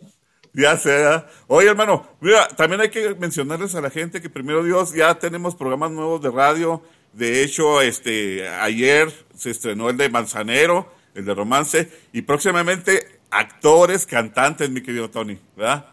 Ya 0.53 0.77
sea. 0.77 1.27
Oye, 1.47 1.69
hermano, 1.69 2.05
mira, 2.21 2.49
también 2.49 2.81
hay 2.81 2.91
que 2.91 3.15
mencionarles 3.15 3.75
a 3.75 3.81
la 3.81 3.91
gente 3.91 4.21
que 4.21 4.29
primero 4.29 4.65
Dios, 4.65 4.93
ya 4.93 5.19
tenemos 5.19 5.55
programas 5.55 5.93
nuevos 5.93 6.21
de 6.23 6.31
radio. 6.31 6.83
De 7.13 7.43
hecho, 7.43 7.81
este, 7.81 8.49
ayer 8.49 9.13
se 9.37 9.51
estrenó 9.51 9.91
el 9.91 9.97
de 9.97 10.09
Manzanero, 10.09 10.89
el 11.15 11.25
de 11.25 11.35
Romance, 11.35 11.91
y 12.13 12.23
próximamente 12.23 13.21
actores, 13.31 14.07
cantantes, 14.07 14.71
mi 14.71 14.83
querido 14.83 15.11
Tony, 15.11 15.39
¿verdad? 15.57 15.87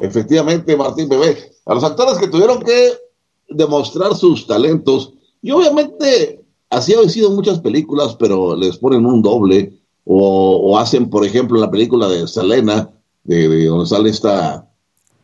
Efectivamente, 0.00 0.76
Martín 0.76 1.08
Bebé. 1.08 1.52
A 1.66 1.74
los 1.74 1.84
actores 1.84 2.18
que 2.18 2.28
tuvieron 2.28 2.62
que 2.62 2.92
demostrar 3.48 4.14
sus 4.14 4.46
talentos, 4.46 5.14
y 5.42 5.50
obviamente 5.50 6.40
así 6.70 6.94
ha 6.94 7.08
sido 7.08 7.30
muchas 7.30 7.60
películas, 7.60 8.16
pero 8.18 8.56
les 8.56 8.78
ponen 8.78 9.04
un 9.04 9.22
doble, 9.22 9.72
o, 10.04 10.76
hacen, 10.78 11.08
por 11.10 11.24
ejemplo, 11.24 11.60
la 11.60 11.70
película 11.70 12.08
de 12.08 12.26
Selena, 12.26 12.90
de, 13.24 13.66
donde 13.66 13.86
sale 13.86 14.10
esta 14.10 14.68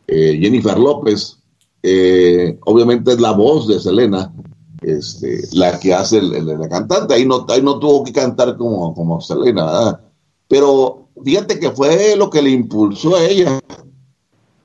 eh, 0.06 0.38
Jennifer 0.40 0.78
López, 0.78 1.38
eh, 1.82 2.58
obviamente 2.64 3.12
es 3.12 3.20
la 3.20 3.32
voz 3.32 3.68
de 3.68 3.78
Selena, 3.78 4.32
este, 4.80 5.42
la 5.52 5.78
que 5.78 5.92
hace 5.92 6.18
el, 6.18 6.46
la 6.46 6.68
cantante, 6.68 7.14
ahí 7.14 7.26
no, 7.26 7.44
ahí 7.48 7.62
no 7.62 7.78
tuvo 7.78 8.04
que 8.04 8.12
cantar 8.12 8.56
como, 8.56 8.94
como 8.94 9.20
Selena, 9.20 10.00
pero 10.46 11.08
fíjate 11.24 11.58
que 11.58 11.70
fue 11.70 12.16
lo 12.16 12.30
que 12.30 12.42
le 12.42 12.50
impulsó 12.50 13.16
a 13.16 13.24
ella 13.24 13.60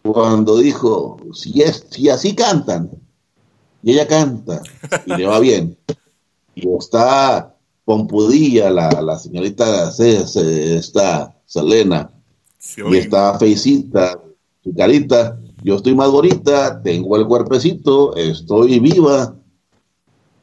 cuando 0.04 0.58
dijo, 0.58 1.18
si, 1.34 1.62
es, 1.62 1.86
si 1.90 2.10
así 2.10 2.36
cantan, 2.36 2.92
y 3.82 3.92
ella 3.92 4.08
canta, 4.08 4.62
y 5.06 5.16
le 5.16 5.26
va 5.26 5.40
bien, 5.40 5.78
y 6.56 6.70
está 6.70 7.56
pompudilla 7.86 8.70
la, 8.70 8.90
la 9.02 9.18
señorita 9.18 9.92
esta 9.98 11.36
Selena, 11.46 12.13
y 12.78 12.98
está 12.98 13.38
feicita, 13.38 14.20
su 14.64 14.74
carita, 14.74 15.40
yo 15.64 15.76
estoy 15.76 15.96
más 15.96 16.10
bonita, 16.10 16.82
tengo 16.82 17.16
el 17.18 17.28
cuerpecito, 17.28 18.16
estoy 18.16 18.80
viva, 18.80 19.36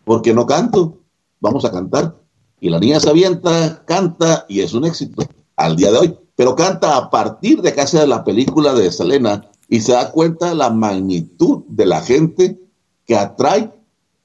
porque 0.05 0.33
no 0.33 0.47
canto, 0.47 0.99
vamos 1.41 1.65
a 1.65 1.71
cantar. 1.71 2.17
Y 2.61 2.69
la 2.69 2.79
niña 2.79 3.01
se 3.01 3.11
avienta, 3.11 3.85
canta 3.87 4.45
y 4.49 4.61
es 4.61 4.75
un 4.75 4.85
éxito 4.85 5.27
al 5.57 5.77
día 5.77 5.91
de 5.91 5.99
hoy. 5.99 6.19
Pero 6.37 6.55
canta 6.55 6.97
a 6.97 7.11
partir 7.11 7.63
de 7.63 7.75
casi 7.75 7.99
de 7.99 8.07
la 8.07 8.25
película 8.25 8.75
de 8.75 8.91
Selena 8.91 9.51
y 9.69 9.81
se 9.81 9.93
da 9.93 10.11
cuenta 10.11 10.51
de 10.51 10.55
la 10.55 10.71
magnitud 10.71 11.63
de 11.69 11.87
la 11.87 12.01
gente 12.01 12.59
que 13.07 13.17
atrae 13.17 13.71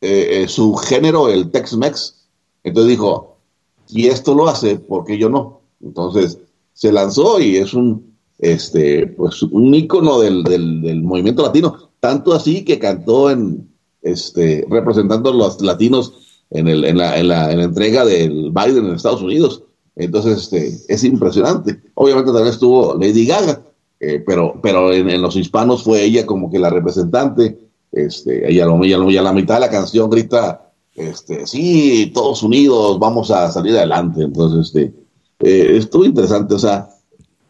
eh, 0.01 0.43
eh, 0.43 0.47
su 0.47 0.75
género, 0.75 1.29
el 1.29 1.51
Tex-Mex. 1.51 2.27
Entonces 2.63 2.89
dijo, 2.89 3.37
si 3.85 4.07
esto 4.07 4.33
lo 4.33 4.47
hace, 4.47 4.77
¿por 4.77 5.05
qué 5.05 5.17
yo 5.17 5.29
no? 5.29 5.61
Entonces 5.81 6.39
se 6.75 6.91
lanzó 6.91 7.39
y 7.39 7.55
es 7.55 7.73
un, 7.73 8.15
este, 8.37 9.07
pues, 9.07 9.41
un 9.43 9.73
ícono 9.73 10.19
del, 10.19 10.43
del, 10.43 11.01
movimiento 11.01 11.41
latino, 11.41 11.89
tanto 12.01 12.33
así 12.33 12.65
que 12.65 12.77
cantó 12.77 13.31
en, 13.31 13.69
este, 14.01 14.67
representando 14.69 15.29
a 15.29 15.33
los 15.33 15.61
latinos 15.61 16.13
en, 16.51 16.67
el, 16.67 16.83
en, 16.83 16.97
la, 16.97 17.17
en, 17.17 17.29
la, 17.29 17.51
en 17.51 17.59
la 17.59 17.63
entrega 17.63 18.05
del 18.05 18.51
Biden 18.51 18.87
en 18.87 18.95
Estados 18.95 19.21
Unidos. 19.21 19.63
Entonces, 19.95 20.43
este, 20.43 20.93
es 20.93 21.03
impresionante. 21.05 21.81
Obviamente 21.93 22.31
también 22.31 22.53
estuvo 22.53 22.93
Lady 22.95 23.25
Gaga, 23.25 23.61
eh, 24.01 24.21
pero, 24.27 24.59
pero 24.61 24.91
en, 24.91 25.21
los 25.21 25.37
hispanos 25.37 25.83
fue 25.83 26.03
ella 26.03 26.25
como 26.25 26.51
que 26.51 26.59
la 26.59 26.69
representante, 26.69 27.57
este, 27.93 28.51
ella, 28.51 28.67
ella, 28.83 29.21
la 29.21 29.31
mitad 29.33 29.55
de 29.55 29.61
la 29.61 29.71
canción 29.71 30.09
grita, 30.09 30.73
este, 30.93 31.47
sí, 31.47 32.11
todos 32.13 32.43
unidos, 32.43 32.99
vamos 32.99 33.31
a 33.31 33.49
salir 33.49 33.77
adelante, 33.77 34.23
entonces, 34.23 34.67
este, 34.67 35.04
eh, 35.39 35.77
estuvo 35.77 36.05
interesante, 36.05 36.53
o 36.53 36.59
sea, 36.59 36.89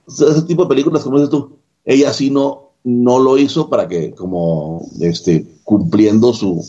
ese 0.07 0.41
tipo 0.43 0.63
de 0.63 0.69
películas, 0.69 1.03
como 1.03 1.17
dices 1.17 1.31
tú, 1.31 1.57
ella 1.83 2.13
sí 2.13 2.29
no, 2.29 2.71
no 2.83 3.19
lo 3.19 3.37
hizo 3.37 3.69
para 3.69 3.87
que, 3.87 4.13
como, 4.13 4.87
este, 4.99 5.45
cumpliendo 5.63 6.33
su, 6.33 6.63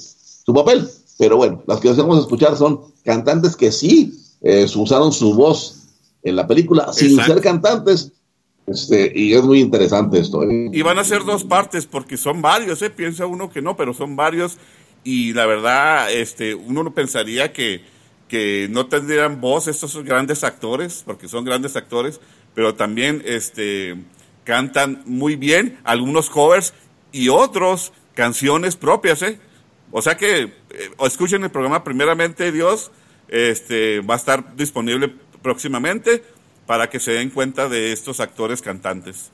su 0.44 0.55
papel, 0.55 0.88
pero 1.18 1.37
bueno, 1.37 1.62
las 1.66 1.81
que 1.81 1.92
vamos 1.92 2.18
a 2.18 2.20
escuchar 2.20 2.57
son 2.57 2.81
cantantes 3.05 3.57
que 3.57 3.72
sí 3.72 4.12
eh, 4.42 4.66
usaron 4.74 5.12
su 5.12 5.35
voz 5.35 5.83
en 6.22 6.37
la 6.37 6.46
película 6.46 6.92
sin 6.92 7.16
ser 7.22 7.40
cantantes, 7.40 8.12
este, 8.66 9.12
y 9.14 9.33
es 9.33 9.42
muy 9.42 9.61
interesante 9.61 10.18
esto. 10.18 10.42
¿eh? 10.42 10.70
Y 10.72 10.83
van 10.83 10.98
a 10.98 11.05
ser 11.05 11.24
dos 11.24 11.44
partes, 11.44 11.87
porque 11.87 12.16
son 12.16 12.42
varios, 12.42 12.83
¿eh? 12.83 12.90
piensa 12.90 13.26
uno 13.26 13.50
que 13.50 13.62
no, 13.62 13.76
pero 13.76 13.94
son 13.94 14.16
varios. 14.16 14.59
Y 15.05 15.33
la 15.35 15.46
verdad, 15.46 16.12
este, 16.12 16.55
uno 16.55 16.83
no 16.83 16.92
pensaría 16.92 17.52
que, 17.52 17.81
que 18.28 18.68
no 18.70 18.86
tendrían 18.86 19.40
voz 19.40 19.68
estos 19.68 19.96
grandes 20.04 20.44
actores, 20.44 21.02
porque 21.04 21.28
son 21.28 21.44
grandes 21.44 21.76
actores, 21.76 22.20
pero 22.54 22.74
también 22.74 23.22
este, 23.24 23.96
cantan 24.44 25.02
muy 25.06 25.36
bien, 25.36 25.78
algunos 25.84 26.30
covers 26.30 26.74
y 27.12 27.28
otros 27.28 27.92
canciones 28.14 28.76
propias. 28.76 29.22
¿eh? 29.22 29.38
O 29.92 30.02
sea 30.02 30.16
que 30.16 30.42
eh, 30.42 30.50
escuchen 31.00 31.44
el 31.44 31.50
programa 31.50 31.84
primeramente 31.84 32.50
Dios, 32.50 32.90
este, 33.28 34.00
va 34.00 34.14
a 34.14 34.18
estar 34.18 34.56
disponible 34.56 35.14
próximamente 35.42 36.22
para 36.66 36.90
que 36.90 36.98
se 36.98 37.12
den 37.12 37.30
cuenta 37.30 37.68
de 37.68 37.92
estos 37.92 38.20
actores 38.20 38.60
cantantes. 38.60 39.30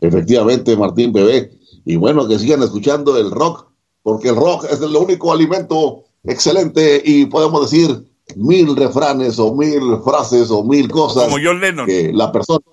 Efectivamente, 0.00 0.76
Martín 0.76 1.12
Bebé. 1.12 1.50
Y 1.84 1.96
bueno, 1.96 2.26
que 2.26 2.38
sigan 2.38 2.62
escuchando 2.62 3.16
el 3.18 3.30
rock, 3.30 3.68
porque 4.02 4.30
el 4.30 4.36
rock 4.36 4.64
es 4.70 4.80
el 4.80 4.94
único 4.96 5.32
alimento 5.32 6.04
excelente 6.26 7.02
y 7.04 7.26
podemos 7.26 7.70
decir 7.70 8.04
mil 8.34 8.76
refranes 8.76 9.38
o 9.38 9.54
mil 9.54 9.98
frases 10.04 10.50
o 10.50 10.64
mil 10.64 10.88
cosas. 10.90 11.24
Como 11.24 11.38
John 11.42 11.60
Lennon. 11.60 11.86
Que 11.86 12.12
la 12.12 12.32
persona, 12.32 12.64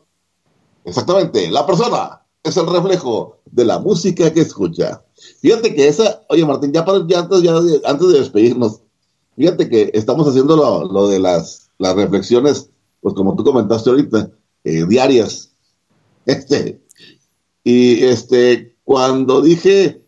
exactamente, 0.85 1.49
la 1.51 1.65
persona 1.65 2.21
es 2.43 2.57
el 2.57 2.67
reflejo 2.67 3.37
de 3.45 3.65
la 3.65 3.79
música 3.79 4.33
que 4.33 4.41
escucha. 4.41 5.03
Fíjate 5.41 5.73
que 5.73 5.87
esa, 5.87 6.23
oye 6.29 6.45
Martín, 6.45 6.73
ya, 6.73 6.85
ya, 7.07 7.19
antes, 7.19 7.41
ya 7.41 7.53
antes 7.85 8.07
de 8.07 8.19
despedirnos, 8.19 8.81
fíjate 9.35 9.69
que 9.69 9.91
estamos 9.93 10.27
haciendo 10.27 10.55
lo, 10.55 10.91
lo 10.91 11.07
de 11.07 11.19
las, 11.19 11.69
las 11.77 11.95
reflexiones 11.95 12.69
pues 13.03 13.13
como 13.13 13.35
tú 13.35 13.43
comentaste 13.43 13.89
ahorita, 13.91 14.31
eh, 14.63 14.85
diarias. 14.87 15.51
Este, 16.25 16.81
y 17.65 18.05
este, 18.05 18.77
cuando 18.85 19.41
dije, 19.41 20.02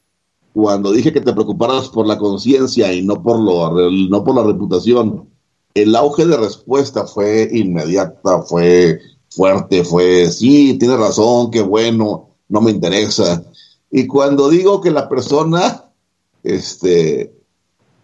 cuando 0.55 0.93
dije 0.93 1.11
que 1.11 1.19
te 1.19 1.33
preocuparas 1.33 1.89
por 1.89 2.07
la 2.07 2.17
conciencia 2.17 2.93
y 2.93 3.01
no 3.01 3.21
por 3.21 3.37
lo, 3.41 3.91
no 3.91 4.23
por 4.23 4.35
la 4.35 4.43
reputación, 4.43 5.27
el 5.73 5.93
auge 5.97 6.25
de 6.25 6.37
respuesta 6.37 7.05
fue 7.05 7.49
inmediata, 7.51 8.41
fue 8.43 9.01
fuerte, 9.29 9.83
fue 9.83 10.31
sí, 10.31 10.77
tienes 10.79 10.97
razón, 10.97 11.51
qué 11.51 11.61
bueno, 11.61 12.29
no 12.47 12.61
me 12.61 12.71
interesa. 12.71 13.43
Y 13.91 14.07
cuando 14.07 14.49
digo 14.49 14.79
que 14.79 14.91
la 14.91 15.09
persona, 15.09 15.91
este, 16.41 17.35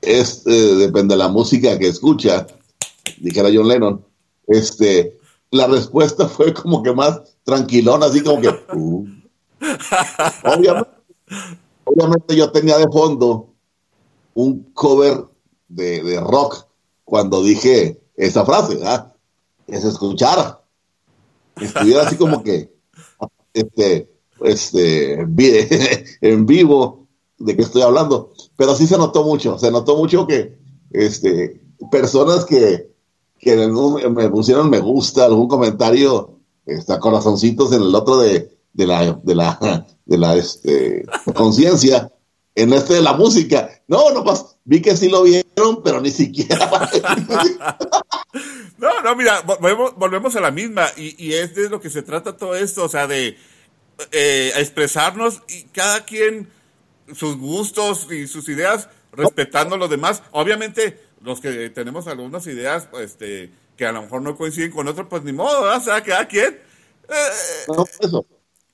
es, 0.02 0.46
eh, 0.46 0.76
depende 0.76 1.14
de 1.14 1.20
la 1.20 1.30
música 1.30 1.80
que 1.80 1.88
escucha, 1.88 2.48
dijera 3.22 3.50
John 3.54 3.70
Lennon, 3.70 4.06
este, 4.48 5.18
la 5.52 5.68
respuesta 5.68 6.28
fue 6.28 6.54
como 6.54 6.84
que 6.84 6.92
más 6.92 7.22
tranquilona, 7.46 8.08
así 8.08 8.22
como 8.22 8.42
que... 8.42 8.50
Uh. 8.74 9.06
Obviamente, 10.44 10.90
yo 12.36 12.52
tenía 12.52 12.78
de 12.78 12.88
fondo 12.88 13.54
un 14.34 14.64
cover 14.74 15.26
de, 15.68 16.20
rock 16.20 16.66
cuando 17.04 17.44
dije 17.44 18.02
esa 18.16 18.46
frase, 18.46 18.80
que 19.66 19.78
se 19.78 19.90
escuchara, 19.90 20.62
estuviera 21.60 22.04
así 22.04 22.16
como 22.16 22.44
que 22.44 22.74
este, 23.54 24.10
este, 24.42 25.22
en 26.22 26.46
vivo 26.46 27.08
de 27.38 27.56
qué 27.56 27.62
estoy 27.62 27.82
hablando, 27.82 28.34
pero 28.56 28.76
sí 28.76 28.88
se 28.88 28.98
notó 28.98 29.24
mucho, 29.24 29.58
se 29.58 29.72
notó 29.72 29.98
mucho 29.98 30.28
que 30.28 30.58
este, 30.92 31.62
personas 31.90 32.46
que 32.46 32.92
que 33.42 33.58
me 33.58 34.30
pusieron 34.30 34.70
me 34.70 34.80
gusta, 34.80 35.26
algún 35.26 35.48
comentario, 35.48 36.40
está 36.66 37.00
corazoncitos 37.00 37.74
en 37.74 37.82
el 37.82 37.96
otro 37.96 38.20
de, 38.20 38.56
de 38.74 38.88
la, 38.88 39.20
de 39.24 39.36
la, 39.36 39.86
de 40.06 40.18
la 40.18 40.36
este, 40.36 41.06
conciencia, 41.34 42.12
en 42.56 42.74
este 42.74 42.96
de 42.96 43.02
la 43.02 43.14
música. 43.14 43.70
No, 43.88 44.12
no 44.12 44.24
pas, 44.24 44.58
vi 44.64 44.82
que 44.82 44.96
sí 44.96 45.10
lo 45.10 45.24
vieron, 45.24 45.84
pero 45.84 46.02
ni 46.02 46.12
siquiera. 46.12 46.70
no, 48.78 49.02
no, 49.02 49.16
mira, 49.16 49.42
volvemos, 49.42 49.96
volvemos 49.96 50.36
a 50.36 50.42
la 50.42 50.52
misma, 50.52 50.88
y, 50.98 51.16
y 51.24 51.34
es 51.34 51.56
de 51.56 51.70
lo 51.70 51.80
que 51.80 51.90
se 51.90 52.02
trata 52.02 52.38
todo 52.38 52.56
esto, 52.56 52.84
o 52.84 52.90
sea, 52.90 53.08
de 53.08 53.38
eh, 54.12 54.52
expresarnos 54.56 55.42
y 55.48 55.64
cada 55.66 56.06
quien 56.06 56.50
sus 57.14 57.38
gustos 57.38 58.12
y 58.12 58.28
sus 58.28 58.48
ideas 58.50 58.90
respetando 59.12 59.76
a 59.76 59.78
los 59.78 59.90
demás. 59.90 60.24
Obviamente, 60.32 61.00
los 61.22 61.40
que 61.40 61.70
tenemos 61.70 62.08
algunas 62.08 62.48
ideas 62.48 62.88
este, 63.00 63.52
que 63.78 63.86
a 63.86 63.92
lo 63.92 64.02
mejor 64.04 64.22
no 64.22 64.36
coinciden 64.36 64.72
con 64.72 64.88
otros, 64.88 65.08
pues 65.10 65.24
ni 65.24 65.34
modo, 65.34 65.76
o 65.76 65.80
sea, 65.80 66.02
cada 66.04 66.28
quien. 66.28 66.60
Eh, 67.10 68.22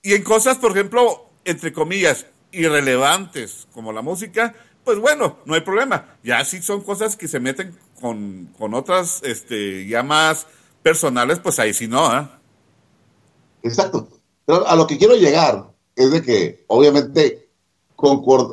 y 0.08 0.14
en 0.14 0.24
cosas, 0.24 0.58
por 0.58 0.72
ejemplo, 0.72 1.26
entre 1.43 1.74
comillas, 1.74 2.28
irrelevantes, 2.53 3.68
como 3.74 3.91
la 3.91 4.01
música, 4.01 4.55
pues 4.86 4.99
bueno, 4.99 5.39
no 5.43 5.53
hay 5.53 5.60
problema. 5.60 6.16
Ya 6.24 6.45
si 6.45 6.62
son 6.62 6.80
cosas 6.80 7.18
que 7.18 7.28
se 7.28 7.41
meten 7.41 7.78
con, 7.99 8.47
con 8.58 8.74
otras, 8.74 9.22
este, 9.24 9.86
ya 9.86 10.03
más 10.03 10.47
personales, 10.82 11.39
pues 11.39 11.60
ahí 11.60 11.74
sí 11.74 11.89
no, 11.89 12.18
¿eh? 12.18 12.26
Exacto. 13.64 14.08
Pero 14.45 14.66
a 14.66 14.78
lo 14.78 14.88
que 14.88 14.97
quiero 14.97 15.14
llegar 15.14 15.74
es 15.93 16.10
de 16.10 16.22
que, 16.22 16.64
obviamente, 16.68 17.49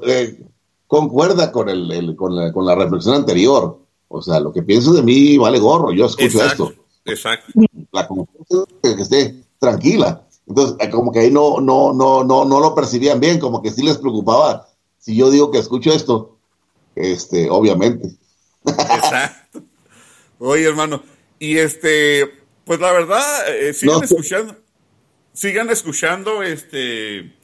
eh, 0.09 0.46
concuerda 0.88 1.52
con, 1.52 1.68
el, 1.68 2.16
con, 2.16 2.34
la, 2.34 2.52
con, 2.52 2.66
la, 2.66 2.74
reflexión 2.74 3.14
anterior. 3.14 3.78
O 4.09 4.20
sea, 4.20 4.40
lo 4.40 4.52
que 4.52 4.64
pienso 4.64 4.92
de 4.92 5.05
mí 5.05 5.38
vale 5.38 5.61
gorro. 5.61 5.92
Yo 5.92 6.07
escucho 6.07 6.44
esto. 6.44 6.74
Exacto. 7.05 7.52
La 7.92 8.09
confianza 8.09 8.64
que 8.82 9.02
esté 9.02 9.44
tranquila. 9.61 10.26
Entonces, 10.55 10.76
eh, 10.78 10.88
como 10.88 11.11
que 11.11 11.18
ahí 11.18 11.32
no, 11.32 11.61
no, 11.61 11.92
no, 11.92 12.22
no, 12.22 12.44
no 12.44 12.61
lo 12.61 12.76
percibían 12.76 13.18
bien, 13.18 13.40
como 13.40 13.61
que 13.61 13.72
sí 13.72 13.82
les 13.82 13.98
preocupaba. 13.98 14.68
Si 15.00 15.16
yo 15.16 15.28
digo 15.28 15.50
que 15.50 15.59
escucho 15.59 15.92
esto, 15.92 16.38
este, 16.94 17.50
obviamente. 17.50 18.11
Exacto. 18.64 19.62
Oye, 20.38 20.64
hermano, 20.64 21.02
y 21.40 21.59
este, 21.59 22.30
pues 22.64 22.78
la 22.78 22.92
verdad, 22.92 23.48
eh, 23.48 23.74
sigan 23.74 24.05
escuchando, 24.05 24.57
sigan 25.32 25.70
escuchando 25.70 26.44
este 26.44 27.34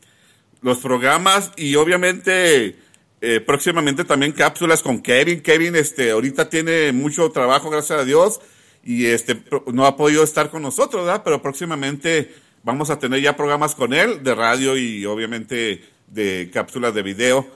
los 0.63 0.79
programas 0.79 1.51
y 1.57 1.75
obviamente 1.75 2.77
eh, 3.21 3.41
próximamente 3.41 4.05
también 4.05 4.31
cápsulas 4.31 4.83
con 4.83 5.03
Kevin. 5.03 5.43
Kevin, 5.43 5.75
este, 5.75 6.13
ahorita 6.13 6.49
tiene 6.49 6.93
mucho 6.93 7.29
trabajo, 7.33 7.71
gracias 7.71 8.01
a 8.01 8.05
Dios, 8.05 8.41
y 8.85 9.07
este 9.07 9.43
no 9.73 9.87
ha 9.87 9.97
podido 9.97 10.23
estar 10.23 10.49
con 10.49 10.63
nosotros, 10.63 11.05
¿verdad? 11.05 11.23
Pero 11.25 11.43
próximamente 11.43 12.33
vamos 12.63 12.91
a 12.91 12.99
tener 12.99 13.21
ya 13.21 13.37
programas 13.37 13.75
con 13.75 13.93
él 13.93 14.23
de 14.23 14.35
radio 14.35 14.77
y 14.77 15.07
obviamente 15.07 15.85
de 16.09 16.51
cápsulas 16.53 16.95
de 16.95 17.03
video. 17.03 17.47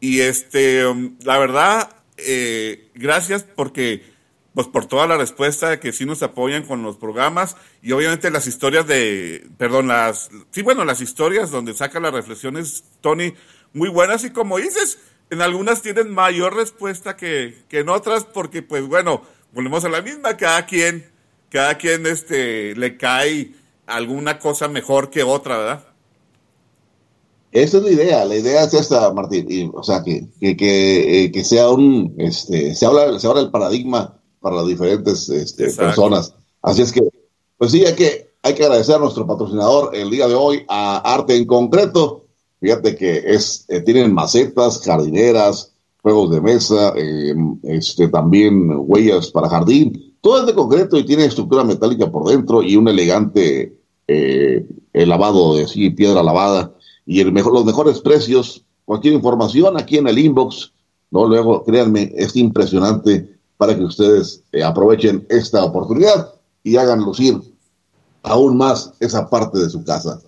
Y 0.00 0.20
este, 0.20 0.84
la 1.24 1.38
verdad, 1.38 1.96
eh, 2.16 2.90
gracias 2.94 3.42
porque, 3.42 4.04
pues 4.54 4.66
por 4.66 4.86
toda 4.86 5.06
la 5.06 5.16
respuesta 5.16 5.80
que 5.80 5.92
sí 5.92 6.04
nos 6.04 6.22
apoyan 6.22 6.64
con 6.64 6.82
los 6.82 6.96
programas 6.96 7.56
y 7.82 7.92
obviamente 7.92 8.30
las 8.30 8.46
historias 8.46 8.86
de, 8.86 9.46
perdón, 9.56 9.88
las, 9.88 10.30
sí, 10.50 10.62
bueno, 10.62 10.84
las 10.84 11.00
historias 11.00 11.50
donde 11.50 11.74
saca 11.74 12.00
las 12.00 12.12
reflexiones, 12.12 12.84
Tony, 13.00 13.34
muy 13.72 13.88
buenas 13.88 14.24
y 14.24 14.30
como 14.30 14.58
dices, 14.58 14.98
en 15.30 15.42
algunas 15.42 15.82
tienen 15.82 16.10
mayor 16.10 16.56
respuesta 16.56 17.16
que, 17.16 17.58
que 17.68 17.80
en 17.80 17.88
otras 17.88 18.24
porque, 18.24 18.62
pues 18.62 18.84
bueno, 18.86 19.22
volvemos 19.52 19.84
a 19.84 19.88
la 19.88 20.00
misma, 20.00 20.36
cada 20.36 20.64
quien, 20.66 21.10
cada 21.50 21.76
quien 21.76 22.06
este, 22.06 22.74
le 22.76 22.96
cae 22.96 23.52
alguna 23.88 24.38
cosa 24.38 24.68
mejor 24.68 25.10
que 25.10 25.22
otra, 25.22 25.58
¿verdad? 25.58 25.84
Esa 27.50 27.78
es 27.78 27.82
la 27.82 27.90
idea, 27.90 28.24
la 28.26 28.36
idea 28.36 28.64
es 28.64 28.74
esta, 28.74 29.12
Martín, 29.12 29.46
y, 29.48 29.70
o 29.72 29.82
sea, 29.82 30.02
que, 30.02 30.28
que, 30.38 30.56
que, 30.56 31.24
eh, 31.24 31.32
que, 31.32 31.44
sea 31.44 31.70
un, 31.70 32.14
este, 32.18 32.74
se 32.74 32.84
habla, 32.84 33.18
se 33.18 33.26
habla 33.26 33.40
el 33.40 33.50
paradigma 33.50 34.18
para 34.40 34.56
las 34.56 34.66
diferentes 34.66 35.28
este, 35.30 35.70
personas. 35.72 36.34
Así 36.60 36.82
es 36.82 36.92
que, 36.92 37.00
pues 37.56 37.72
sí, 37.72 37.86
hay 37.86 37.94
que, 37.94 38.32
hay 38.42 38.54
que 38.54 38.64
agradecer 38.64 38.96
a 38.96 38.98
nuestro 38.98 39.26
patrocinador 39.26 39.94
el 39.94 40.10
día 40.10 40.28
de 40.28 40.34
hoy, 40.34 40.64
a 40.68 40.98
Arte 40.98 41.36
en 41.36 41.46
Concreto. 41.46 42.26
Fíjate 42.60 42.96
que 42.96 43.22
es, 43.24 43.64
eh, 43.68 43.80
tienen 43.80 44.12
macetas, 44.12 44.82
jardineras, 44.84 45.72
juegos 46.02 46.30
de 46.30 46.40
mesa, 46.42 46.92
eh, 46.96 47.34
este, 47.62 48.08
también 48.08 48.70
huellas 48.76 49.30
para 49.30 49.48
jardín. 49.48 50.16
Todo 50.20 50.40
es 50.40 50.46
de 50.46 50.54
concreto 50.54 50.98
y 50.98 51.04
tiene 51.04 51.24
estructura 51.24 51.64
metálica 51.64 52.10
por 52.10 52.28
dentro 52.28 52.62
y 52.62 52.76
un 52.76 52.88
elegante 52.88 53.77
lavado 54.08 55.56
de 55.56 55.66
sí, 55.66 55.90
piedra 55.90 56.22
lavada 56.22 56.72
y 57.06 57.20
el 57.20 57.32
mejor, 57.32 57.52
los 57.54 57.64
mejores 57.64 58.00
precios. 58.00 58.64
Cualquier 58.84 59.14
información 59.14 59.78
aquí 59.78 59.98
en 59.98 60.08
el 60.08 60.18
inbox, 60.18 60.72
¿no? 61.10 61.26
Luego, 61.26 61.64
créanme, 61.64 62.12
es 62.16 62.34
impresionante 62.36 63.38
para 63.58 63.76
que 63.76 63.84
ustedes 63.84 64.42
eh, 64.52 64.62
aprovechen 64.62 65.26
esta 65.28 65.64
oportunidad 65.64 66.32
y 66.62 66.76
hagan 66.76 67.00
lucir 67.00 67.40
aún 68.22 68.56
más 68.56 68.94
esa 69.00 69.28
parte 69.28 69.58
de 69.58 69.68
su 69.68 69.84
casa. 69.84 70.20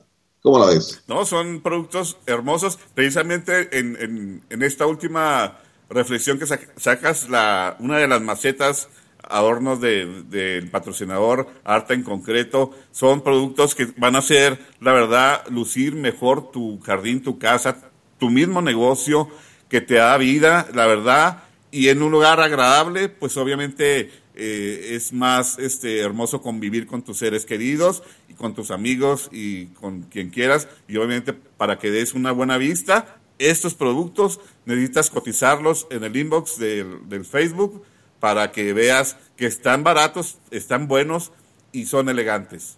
¿Cómo 0.43 0.59
la 0.59 0.67
ves? 0.67 1.03
No, 1.07 1.25
son 1.25 1.61
productos 1.61 2.17
hermosos. 2.27 2.79
Precisamente 2.95 3.79
en, 3.79 4.43
en, 4.49 4.63
esta 4.63 4.87
última 4.87 5.59
reflexión 5.91 6.39
que 6.39 6.47
sacas, 6.47 7.29
la, 7.29 7.77
una 7.79 7.99
de 7.99 8.09
las 8.09 8.23
macetas 8.23 8.89
adornos 9.31 9.81
del 9.81 10.69
patrocinador, 10.71 11.49
arte 11.65 11.95
en 11.95 12.03
concreto, 12.03 12.73
son 12.91 13.23
productos 13.23 13.75
que 13.75 13.87
van 13.97 14.17
a 14.17 14.21
hacer, 14.21 14.59
la 14.81 14.93
verdad, 14.93 15.47
lucir 15.49 15.95
mejor 15.95 16.51
tu 16.51 16.81
jardín, 16.81 17.23
tu 17.23 17.39
casa, 17.39 17.91
tu 18.19 18.31
mismo 18.31 18.63
negocio, 18.63 19.29
que 19.69 19.81
te 19.81 19.95
da 19.95 20.17
vida, 20.19 20.69
la 20.75 20.87
verdad, 20.87 21.45
y 21.71 21.89
en 21.89 22.03
un 22.03 22.11
lugar 22.11 22.41
agradable, 22.41 23.09
pues 23.09 23.37
obviamente 23.37 24.11
eh, 24.35 24.89
es 24.91 25.13
más 25.13 25.59
este, 25.59 26.01
hermoso 26.01 26.43
convivir 26.43 26.87
con 26.87 27.03
tus 27.03 27.19
seres 27.19 27.45
queridos 27.45 28.03
y 28.29 28.35
con 28.35 28.55
tus 28.55 28.71
amigos 28.71 29.29
y 29.33 29.67
con 29.67 30.03
quien 30.03 30.31
quieras, 30.31 30.69
y 30.89 30.97
obviamente 30.97 31.33
para 31.33 31.79
que 31.79 31.91
des 31.91 32.15
una 32.15 32.33
buena 32.33 32.59
vista, 32.59 33.21
estos 33.39 33.75
productos 33.75 34.41
necesitas 34.67 35.09
cotizarlos 35.09 35.87
en 35.91 36.05
el 36.05 36.17
inbox 36.17 36.59
del, 36.59 37.09
del 37.09 37.25
Facebook 37.25 37.85
para 38.21 38.53
que 38.53 38.73
veas 38.73 39.17
que 39.37 39.47
están 39.47 39.83
baratos, 39.83 40.37
están 40.51 40.87
buenos 40.87 41.33
y 41.73 41.87
son 41.87 42.09
elegantes. 42.09 42.77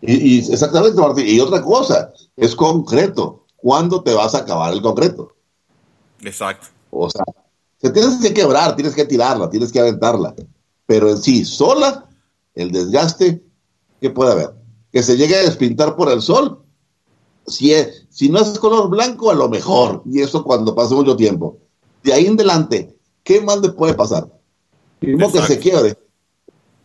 Y, 0.00 0.38
exactamente, 0.50 0.98
Martín. 1.00 1.26
Y 1.28 1.40
otra 1.40 1.62
cosa, 1.62 2.12
es 2.36 2.56
concreto. 2.56 3.44
¿Cuándo 3.56 4.02
te 4.02 4.14
vas 4.14 4.34
a 4.34 4.38
acabar 4.38 4.72
el 4.72 4.80
concreto? 4.80 5.34
Exacto. 6.22 6.68
O 6.90 7.10
sea, 7.10 7.24
te 7.78 7.90
tienes 7.90 8.16
que 8.16 8.32
quebrar, 8.32 8.74
tienes 8.74 8.94
que 8.94 9.04
tirarla, 9.04 9.50
tienes 9.50 9.70
que 9.70 9.80
aventarla. 9.80 10.34
Pero 10.86 11.10
en 11.10 11.18
sí, 11.18 11.44
sola, 11.44 12.08
el 12.54 12.72
desgaste, 12.72 13.44
¿qué 14.00 14.10
puede 14.10 14.32
haber? 14.32 14.54
Que 14.90 15.02
se 15.02 15.16
llegue 15.16 15.36
a 15.36 15.42
despintar 15.42 15.94
por 15.94 16.10
el 16.10 16.22
sol. 16.22 16.64
Si, 17.46 17.74
es, 17.74 18.06
si 18.08 18.30
no 18.30 18.38
es 18.38 18.58
color 18.58 18.88
blanco, 18.88 19.30
a 19.30 19.34
lo 19.34 19.50
mejor. 19.50 20.02
Y 20.06 20.20
eso 20.20 20.42
cuando 20.42 20.74
pase 20.74 20.94
mucho 20.94 21.16
tiempo. 21.16 21.58
De 22.02 22.14
ahí 22.14 22.26
en 22.26 22.34
adelante, 22.34 22.96
¿qué 23.30 23.40
más 23.40 23.60
le 23.60 23.68
puede 23.68 23.94
pasar? 23.94 24.26
Mismo 25.00 25.30
que 25.30 25.40
se 25.42 25.60
quiebre. 25.60 25.96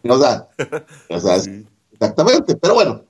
O 0.08 0.20
sea, 0.20 0.48
exactamente, 1.10 2.56
pero 2.58 2.76
bueno, 2.76 3.02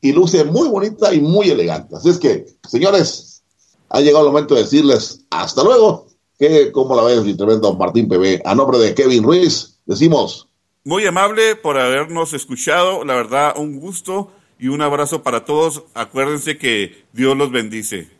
y 0.00 0.12
luce 0.12 0.42
muy 0.42 0.66
bonita 0.66 1.14
y 1.14 1.20
muy 1.20 1.48
elegante. 1.48 1.94
Así 1.94 2.08
es 2.08 2.18
que, 2.18 2.44
señores, 2.68 3.44
ha 3.88 4.00
llegado 4.00 4.26
el 4.26 4.32
momento 4.32 4.56
de 4.56 4.62
decirles 4.62 5.24
hasta 5.30 5.62
luego. 5.62 6.08
Que, 6.40 6.72
como 6.72 6.96
la 6.96 7.04
ves, 7.04 7.22
mi 7.22 7.36
tremendo 7.36 7.72
Martín 7.74 8.08
PB, 8.08 8.42
a 8.44 8.56
nombre 8.56 8.78
de 8.78 8.96
Kevin 8.96 9.22
Ruiz, 9.22 9.78
decimos. 9.86 10.48
Muy 10.82 11.06
amable 11.06 11.54
por 11.54 11.78
habernos 11.78 12.32
escuchado, 12.32 13.04
la 13.04 13.14
verdad, 13.14 13.54
un 13.56 13.78
gusto 13.78 14.32
y 14.58 14.66
un 14.66 14.82
abrazo 14.82 15.22
para 15.22 15.44
todos. 15.44 15.84
Acuérdense 15.94 16.58
que 16.58 17.04
Dios 17.12 17.36
los 17.36 17.52
bendice. 17.52 18.10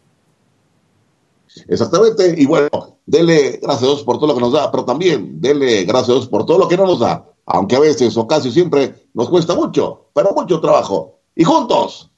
Exactamente, 1.68 2.34
y 2.36 2.46
bueno, 2.46 2.68
dele 3.06 3.58
gracias 3.62 3.82
a 3.82 3.86
Dios 3.86 4.02
por 4.04 4.16
todo 4.16 4.28
lo 4.28 4.34
que 4.34 4.40
nos 4.40 4.52
da, 4.52 4.70
pero 4.70 4.84
también 4.84 5.40
dele 5.40 5.84
gracias 5.84 6.10
a 6.10 6.12
Dios 6.12 6.28
por 6.28 6.46
todo 6.46 6.58
lo 6.58 6.68
que 6.68 6.76
no 6.76 6.86
nos 6.86 7.00
da, 7.00 7.26
aunque 7.46 7.76
a 7.76 7.80
veces 7.80 8.16
o 8.16 8.26
casi 8.26 8.50
siempre 8.50 9.08
nos 9.14 9.28
cuesta 9.28 9.54
mucho, 9.54 10.06
pero 10.14 10.32
mucho 10.32 10.60
trabajo. 10.60 11.20
Y 11.34 11.44
juntos 11.44 12.10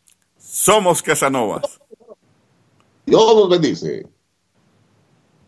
somos 0.55 1.03
Casanovas. 1.03 1.81
Dios 3.07 3.35
nos 3.35 3.49
bendice. 3.49 4.07